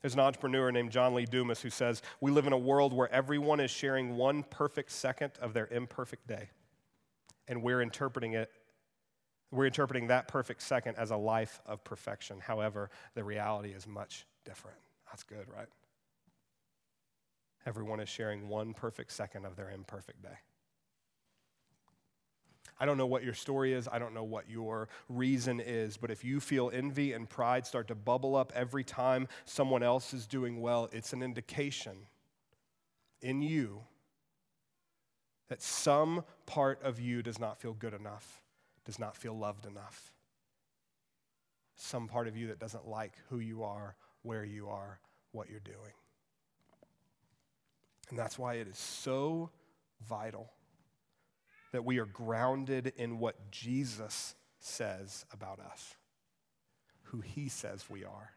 There's 0.04 0.16
an 0.16 0.20
entrepreneur 0.20 0.70
named 0.70 0.92
John 0.92 1.16
Lee 1.16 1.26
Dumas 1.26 1.62
who 1.62 1.70
says, 1.70 2.02
We 2.20 2.30
live 2.30 2.46
in 2.46 2.52
a 2.52 2.58
world 2.58 2.92
where 2.92 3.10
everyone 3.10 3.62
is 3.62 3.72
sharing 3.72 4.18
one 4.18 4.44
perfect 4.44 4.92
second 4.92 5.32
of 5.42 5.54
their 5.54 5.68
imperfect 5.68 6.28
day. 6.28 6.50
And 7.48 7.64
we're 7.64 7.82
interpreting 7.82 8.34
it, 8.34 8.52
we're 9.50 9.66
interpreting 9.66 10.08
that 10.08 10.28
perfect 10.28 10.62
second 10.62 10.98
as 10.98 11.12
a 11.12 11.16
life 11.16 11.62
of 11.66 11.86
perfection. 11.86 12.42
However, 12.42 12.90
the 13.16 13.24
reality 13.24 13.70
is 13.70 13.88
much 13.88 14.28
different. 14.44 14.78
That's 15.06 15.24
good, 15.24 15.48
right? 15.48 15.70
Everyone 17.66 18.02
is 18.02 18.10
sharing 18.10 18.50
one 18.50 18.74
perfect 18.74 19.14
second 19.14 19.46
of 19.46 19.56
their 19.56 19.72
imperfect 19.72 20.22
day. 20.22 20.38
I 22.80 22.86
don't 22.86 22.98
know 22.98 23.06
what 23.06 23.24
your 23.24 23.34
story 23.34 23.74
is. 23.74 23.88
I 23.92 24.00
don't 24.00 24.14
know 24.14 24.24
what 24.24 24.50
your 24.50 24.90
reason 25.08 25.60
is. 25.60 25.98
But 25.98 26.12
if 26.12 26.24
you 26.24 26.40
feel 26.40 26.72
envy 26.74 27.14
and 27.14 27.30
pride 27.30 27.66
start 27.66 27.88
to 27.90 27.96
bubble 27.96 28.36
up 28.36 28.52
every 28.56 28.84
time 28.84 29.28
someone 29.46 29.84
else 29.84 30.14
is 30.14 30.28
doing 30.28 30.62
well, 30.62 30.90
it's 30.92 31.14
an 31.14 31.24
indication 31.24 32.08
in 33.22 33.42
you 33.42 33.84
that 35.50 35.62
some 35.62 36.24
part 36.46 36.82
of 36.84 37.00
you 37.00 37.22
does 37.22 37.40
not 37.40 37.58
feel 37.58 37.74
good 37.74 37.94
enough, 37.94 38.42
does 38.86 39.00
not 39.00 39.16
feel 39.16 39.38
loved 39.38 39.66
enough. 39.66 40.12
Some 41.76 42.08
part 42.08 42.28
of 42.28 42.36
you 42.36 42.48
that 42.48 42.60
doesn't 42.60 42.88
like 42.88 43.14
who 43.30 43.40
you 43.40 43.64
are, 43.64 43.96
where 44.24 44.44
you 44.44 44.70
are, 44.70 45.00
what 45.32 45.50
you're 45.50 45.60
doing. 45.60 45.94
And 48.10 48.18
that's 48.18 48.38
why 48.38 48.56
it 48.56 48.68
is 48.68 48.78
so 48.78 49.50
vital 50.08 50.52
that 51.74 51.84
we 51.84 52.00
are 52.00 52.06
grounded 52.06 52.94
in 52.98 53.20
what 53.20 53.52
Jesus 53.52 54.36
says 54.60 55.26
about 55.34 55.60
us, 55.60 55.96
who 57.06 57.20
he 57.20 57.50
says 57.50 57.90
we 57.90 58.06
are, 58.06 58.32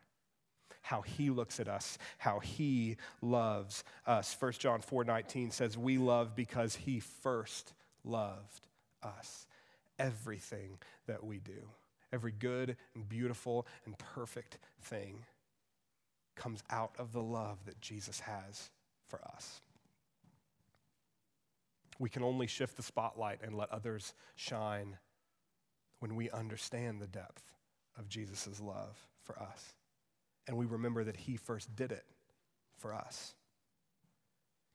how 0.81 1.03
he 1.03 1.31
looks 1.31 1.61
at 1.61 1.68
us, 1.68 1.99
how 2.18 2.40
he 2.40 2.96
loves 3.20 3.85
us. 4.07 4.35
1 4.40 4.53
John 4.53 4.81
4:19 4.81 5.53
says 5.53 5.77
we 5.79 5.99
love 5.99 6.35
because 6.35 6.75
he 6.75 6.99
first 6.99 7.75
loved 8.05 8.66
us. 9.03 9.46
Everything 9.99 10.79
that 11.07 11.22
we 11.22 11.38
do, 11.38 11.68
every 12.12 12.33
good 12.33 12.77
and 12.94 13.09
beautiful 13.09 13.66
and 13.85 13.96
perfect 13.99 14.59
thing 14.81 15.25
comes 16.37 16.62
out 16.70 16.92
of 16.99 17.12
the 17.12 17.22
love 17.22 17.59
that 17.66 17.81
Jesus 17.81 18.20
has 18.20 18.70
for 19.09 19.20
us. 19.35 19.56
We 21.98 22.11
can 22.11 22.22
only 22.22 22.46
shift 22.46 22.76
the 22.76 22.82
spotlight 22.82 23.40
and 23.42 23.56
let 23.56 23.70
others 23.70 24.14
shine 24.35 24.98
when 26.00 26.14
we 26.14 26.30
understand 26.30 27.00
the 27.00 27.06
depth 27.06 27.42
of 27.98 28.09
Jesus' 28.09 28.61
love 28.61 28.96
for 29.22 29.38
us. 29.38 29.74
And 30.46 30.56
we 30.56 30.66
remember 30.66 31.04
that 31.04 31.16
He 31.16 31.37
first 31.37 31.74
did 31.74 31.92
it 31.92 32.04
for 32.78 32.94
us. 32.94 33.35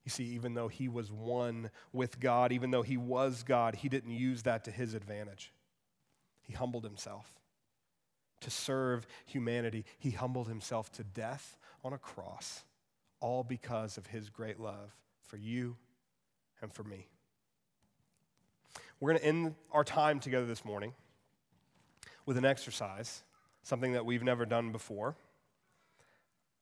You 0.04 0.10
see, 0.10 0.26
even 0.26 0.56
though 0.56 0.68
He 0.68 0.90
was 0.90 1.12
one 1.12 1.70
with 1.94 2.20
God, 2.20 2.52
even 2.52 2.72
though 2.72 2.82
He 2.82 2.98
was 2.98 3.44
God, 3.44 3.76
He 3.76 3.90
didn't 3.90 4.12
use 4.12 4.44
that 4.44 4.64
to 4.66 4.72
His 4.72 4.94
advantage. 4.94 5.54
He 6.42 6.54
humbled 6.54 6.84
Himself 6.84 7.36
to 8.42 8.50
serve 8.50 9.06
humanity. 9.26 9.86
He 10.00 10.10
humbled 10.10 10.48
Himself 10.48 10.92
to 10.94 11.04
death 11.04 11.56
on 11.84 11.94
a 11.94 12.00
cross, 12.00 12.64
all 13.20 13.44
because 13.44 13.98
of 13.98 14.08
His 14.08 14.30
great 14.30 14.60
love 14.60 14.96
for 15.24 15.38
you 15.38 15.78
and 16.62 16.74
for 16.74 16.84
me. 16.84 17.08
We're 19.00 19.12
going 19.12 19.22
to 19.22 19.28
end 19.28 19.56
our 19.72 19.84
time 19.84 20.20
together 20.20 20.46
this 20.46 20.64
morning 20.64 20.94
with 22.26 22.38
an 22.38 22.46
exercise, 22.46 23.24
something 23.64 23.94
that 23.94 24.06
we've 24.06 24.24
never 24.24 24.46
done 24.46 24.72
before. 24.72 25.16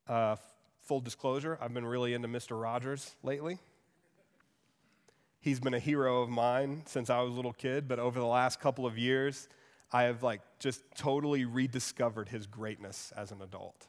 Uh, 0.08 0.38
full 0.82 1.02
disclosure, 1.02 1.58
I've 1.62 1.74
been 1.74 1.86
really 1.86 2.14
into 2.14 2.28
Mr. 2.28 2.60
Rogers 2.60 3.16
lately. 3.24 3.60
He's 5.42 5.60
been 5.60 5.74
a 5.74 5.80
hero 5.80 6.22
of 6.22 6.30
mine 6.30 6.84
since 6.86 7.10
I 7.10 7.22
was 7.22 7.32
a 7.32 7.36
little 7.36 7.54
kid, 7.54 7.88
but 7.88 8.00
over 8.00 8.20
the 8.20 8.26
last 8.26 8.60
couple 8.60 8.86
of 8.86 8.98
years, 8.98 9.48
I 9.92 10.04
have 10.04 10.24
like 10.24 10.42
just 10.60 10.82
totally 10.96 11.46
rediscovered 11.46 12.30
his 12.30 12.46
greatness 12.46 13.14
as 13.16 13.32
an 13.32 13.42
adult. 13.42 13.88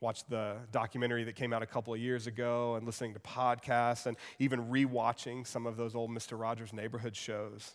Watched 0.00 0.30
the 0.30 0.56
documentary 0.72 1.24
that 1.24 1.36
came 1.36 1.52
out 1.52 1.62
a 1.62 1.66
couple 1.66 1.92
of 1.92 2.00
years 2.00 2.26
ago 2.26 2.76
and 2.76 2.86
listening 2.86 3.12
to 3.12 3.20
podcasts 3.20 4.06
and 4.06 4.16
even 4.38 4.70
rewatching 4.70 5.46
some 5.46 5.66
of 5.66 5.76
those 5.76 5.94
old 5.94 6.10
Mr. 6.10 6.40
Rogers 6.40 6.72
neighborhood 6.72 7.14
shows. 7.14 7.72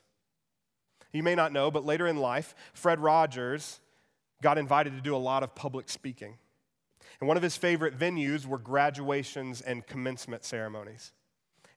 You 1.13 1.21
may 1.21 1.35
not 1.35 1.53
know, 1.53 1.69
but 1.69 1.85
later 1.85 2.07
in 2.07 2.17
life, 2.17 2.55
Fred 2.73 2.99
Rogers 2.99 3.79
got 4.41 4.57
invited 4.57 4.95
to 4.95 5.01
do 5.01 5.15
a 5.15 5.17
lot 5.17 5.43
of 5.43 5.53
public 5.53 5.87
speaking. 5.87 6.37
And 7.19 7.27
one 7.27 7.37
of 7.37 7.43
his 7.43 7.55
favorite 7.55 7.97
venues 7.97 8.45
were 8.45 8.57
graduations 8.57 9.61
and 9.61 9.85
commencement 9.85 10.43
ceremonies. 10.43 11.13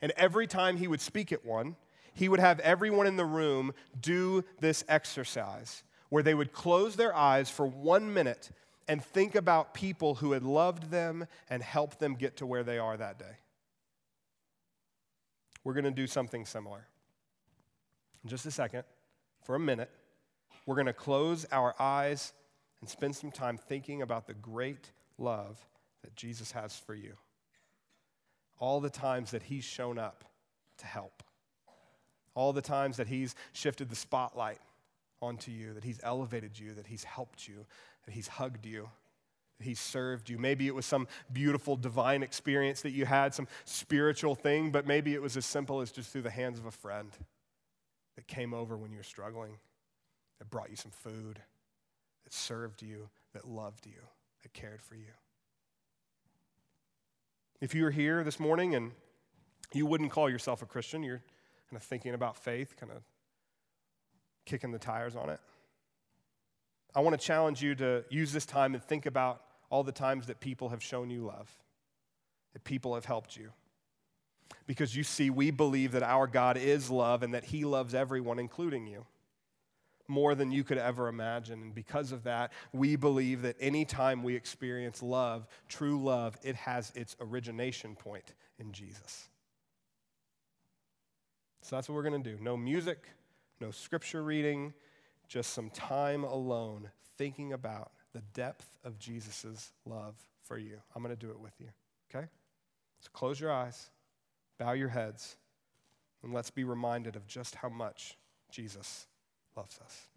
And 0.01 0.13
every 0.17 0.47
time 0.47 0.79
he 0.79 0.89
would 0.89 1.01
speak 1.01 1.31
at 1.31 1.45
one, 1.45 1.77
he 2.15 2.29
would 2.29 2.41
have 2.41 2.59
everyone 2.61 3.07
in 3.07 3.17
the 3.17 3.25
room 3.25 3.73
do 4.01 4.45
this 4.61 4.83
exercise 4.89 5.83
where 6.09 6.23
they 6.23 6.35
would 6.35 6.53
close 6.53 6.97
their 6.97 7.15
eyes 7.15 7.51
for 7.51 7.67
one 7.67 8.13
minute 8.13 8.51
and 8.89 9.05
think 9.05 9.35
about 9.35 9.75
people 9.75 10.17
who 10.17 10.33
had 10.33 10.43
loved 10.43 10.91
them 10.91 11.27
and 11.51 11.63
helped 11.63 12.01
them 12.01 12.15
get 12.15 12.39
to 12.39 12.47
where 12.47 12.65
they 12.65 12.79
are 12.79 12.97
that 12.97 13.19
day. 13.19 13.37
We're 15.63 15.75
going 15.75 15.85
to 15.85 15.91
do 15.91 16.07
something 16.07 16.47
similar. 16.47 16.87
In 18.25 18.31
just 18.31 18.47
a 18.47 18.51
second, 18.51 18.85
for 19.45 19.55
a 19.55 19.61
minute, 19.61 19.91
we're 20.65 20.75
going 20.75 20.87
to 20.87 20.93
close 20.93 21.47
our 21.53 21.75
eyes 21.79 22.33
and 22.81 22.89
spend 22.89 23.15
some 23.15 23.31
time 23.31 23.59
thinking 23.59 24.03
about 24.03 24.27
the 24.27 24.35
great 24.35 24.93
love 25.19 25.59
that 26.03 26.17
Jesus 26.17 26.53
has 26.53 26.77
for 26.77 26.95
you. 26.95 27.15
All 28.59 28.81
the 28.81 28.91
times 28.91 29.33
that 29.33 29.43
He's 29.43 29.65
shown 29.65 29.99
up 29.99 30.25
to 30.79 30.87
help, 30.87 31.23
all 32.35 32.53
the 32.53 32.63
times 32.63 32.97
that 32.97 33.09
He's 33.09 33.35
shifted 33.53 33.91
the 33.91 33.97
spotlight 33.97 34.59
onto 35.21 35.51
you, 35.51 35.75
that 35.75 35.85
He's 35.85 36.01
elevated 36.03 36.59
you, 36.59 36.75
that 36.75 36.87
He's 36.87 37.05
helped 37.05 37.47
you, 37.47 37.67
that 38.09 38.15
He's 38.15 38.29
hugged 38.29 38.65
you, 38.65 38.89
that 39.59 39.65
He's 39.65 39.79
served 39.79 40.31
you. 40.31 40.39
Maybe 40.39 40.67
it 40.67 40.75
was 40.75 40.87
some 40.87 41.07
beautiful 41.31 41.77
divine 41.77 42.23
experience 42.23 42.81
that 42.81 42.93
you 42.93 43.05
had, 43.05 43.35
some 43.35 43.47
spiritual 43.67 44.35
thing, 44.35 44.71
but 44.71 44.87
maybe 44.87 45.13
it 45.13 45.21
was 45.21 45.37
as 45.37 45.45
simple 45.45 45.83
as 45.83 45.93
just 45.93 46.11
through 46.11 46.23
the 46.23 46.31
hands 46.31 46.59
of 46.59 46.65
a 46.65 46.71
friend 46.71 47.11
that 48.17 48.27
came 48.27 48.55
over 48.55 48.79
when 48.79 48.91
you 48.91 48.97
were 48.97 49.03
struggling, 49.03 49.59
that 50.39 50.49
brought 50.49 50.71
you 50.71 50.77
some 50.77 50.91
food, 50.91 51.39
that 52.25 52.33
served 52.33 52.81
you, 52.81 53.11
that 53.35 53.47
loved 53.47 53.85
you, 53.85 54.01
that 54.43 54.55
cared 54.55 54.81
for 54.81 54.95
you. 54.95 55.13
If 57.61 57.75
you 57.75 57.85
were 57.85 57.91
here 57.91 58.25
this 58.25 58.41
morning 58.41 58.75
and 58.75 58.93
you 59.75 59.85
wouldn't 59.85 60.13
call 60.13 60.31
yourself 60.31 60.63
a 60.63 60.67
Christian, 60.67 61.03
you're 61.03 61.23
kind 61.69 61.77
of 61.77 61.83
thinking 61.83 62.15
about 62.15 62.39
faith, 62.39 62.75
kind 62.81 62.91
of 62.91 63.03
kicking 64.47 64.73
the 64.73 64.79
tires 64.79 65.15
on 65.15 65.29
it. 65.29 65.41
I 66.99 67.01
want 67.01 67.17
to 67.17 67.25
challenge 67.25 67.63
you 67.63 67.77
to 67.77 68.05
use 68.11 68.33
this 68.33 68.45
time 68.45 68.75
and 68.75 68.83
think 68.83 69.07
about 69.07 69.41
all 69.71 69.85
the 69.85 69.93
times 69.93 70.27
that 70.27 70.41
people 70.41 70.71
have 70.71 70.83
shown 70.83 71.11
you 71.11 71.21
love, 71.21 71.49
that 72.55 72.65
people 72.65 72.97
have 72.97 73.05
helped 73.05 73.37
you. 73.37 73.53
Because 74.67 74.97
you 74.97 75.05
see, 75.05 75.31
we 75.31 75.53
believe 75.53 75.93
that 75.93 76.03
our 76.03 76.27
God 76.27 76.57
is 76.57 76.91
love 76.91 77.23
and 77.23 77.35
that 77.35 77.45
He 77.45 77.65
loves 77.65 77.95
everyone, 77.95 78.41
including 78.41 78.89
you, 78.89 79.07
more 80.09 80.35
than 80.35 80.51
you 80.51 80.65
could 80.65 80.77
ever 80.77 81.07
imagine. 81.07 81.63
And 81.63 81.73
because 81.73 82.11
of 82.11 82.25
that, 82.25 82.53
we 82.73 82.97
believe 82.97 83.43
that 83.43 83.55
anytime 83.61 84.25
we 84.25 84.35
experience 84.35 85.01
love, 85.01 85.47
true 85.69 86.03
love, 86.03 86.37
it 86.43 86.57
has 86.57 86.91
its 86.97 87.15
origination 87.21 87.95
point 87.95 88.35
in 88.59 88.73
Jesus. 88.73 89.29
So 91.63 91.77
that's 91.77 91.89
what 91.89 91.95
we're 91.95 92.11
going 92.11 92.21
to 92.21 92.37
do. 92.37 92.43
No 92.43 92.57
music, 92.57 93.07
no 93.61 93.71
scripture 93.71 94.25
reading, 94.25 94.75
just 95.29 95.53
some 95.53 95.71
time 95.71 96.25
alone 96.25 96.91
thinking 97.17 97.53
about 97.53 97.93
the 98.13 98.23
depth 98.33 98.79
of 98.85 98.99
Jesus' 98.99 99.73
love 99.85 100.15
for 100.43 100.59
you. 100.59 100.79
I'm 100.95 101.03
going 101.03 101.15
to 101.15 101.27
do 101.27 101.31
it 101.31 101.39
with 101.39 101.55
you, 101.61 101.69
okay? 102.11 102.27
So 103.01 103.09
close 103.13 103.39
your 103.39 103.53
eyes. 103.53 103.91
Bow 104.59 104.73
your 104.73 104.89
heads 104.89 105.37
and 106.23 106.33
let's 106.33 106.51
be 106.51 106.65
reminded 106.65 107.15
of 107.15 107.27
just 107.27 107.55
how 107.55 107.69
much 107.69 108.17
Jesus 108.51 109.07
loves 109.57 109.79
us. 109.85 110.09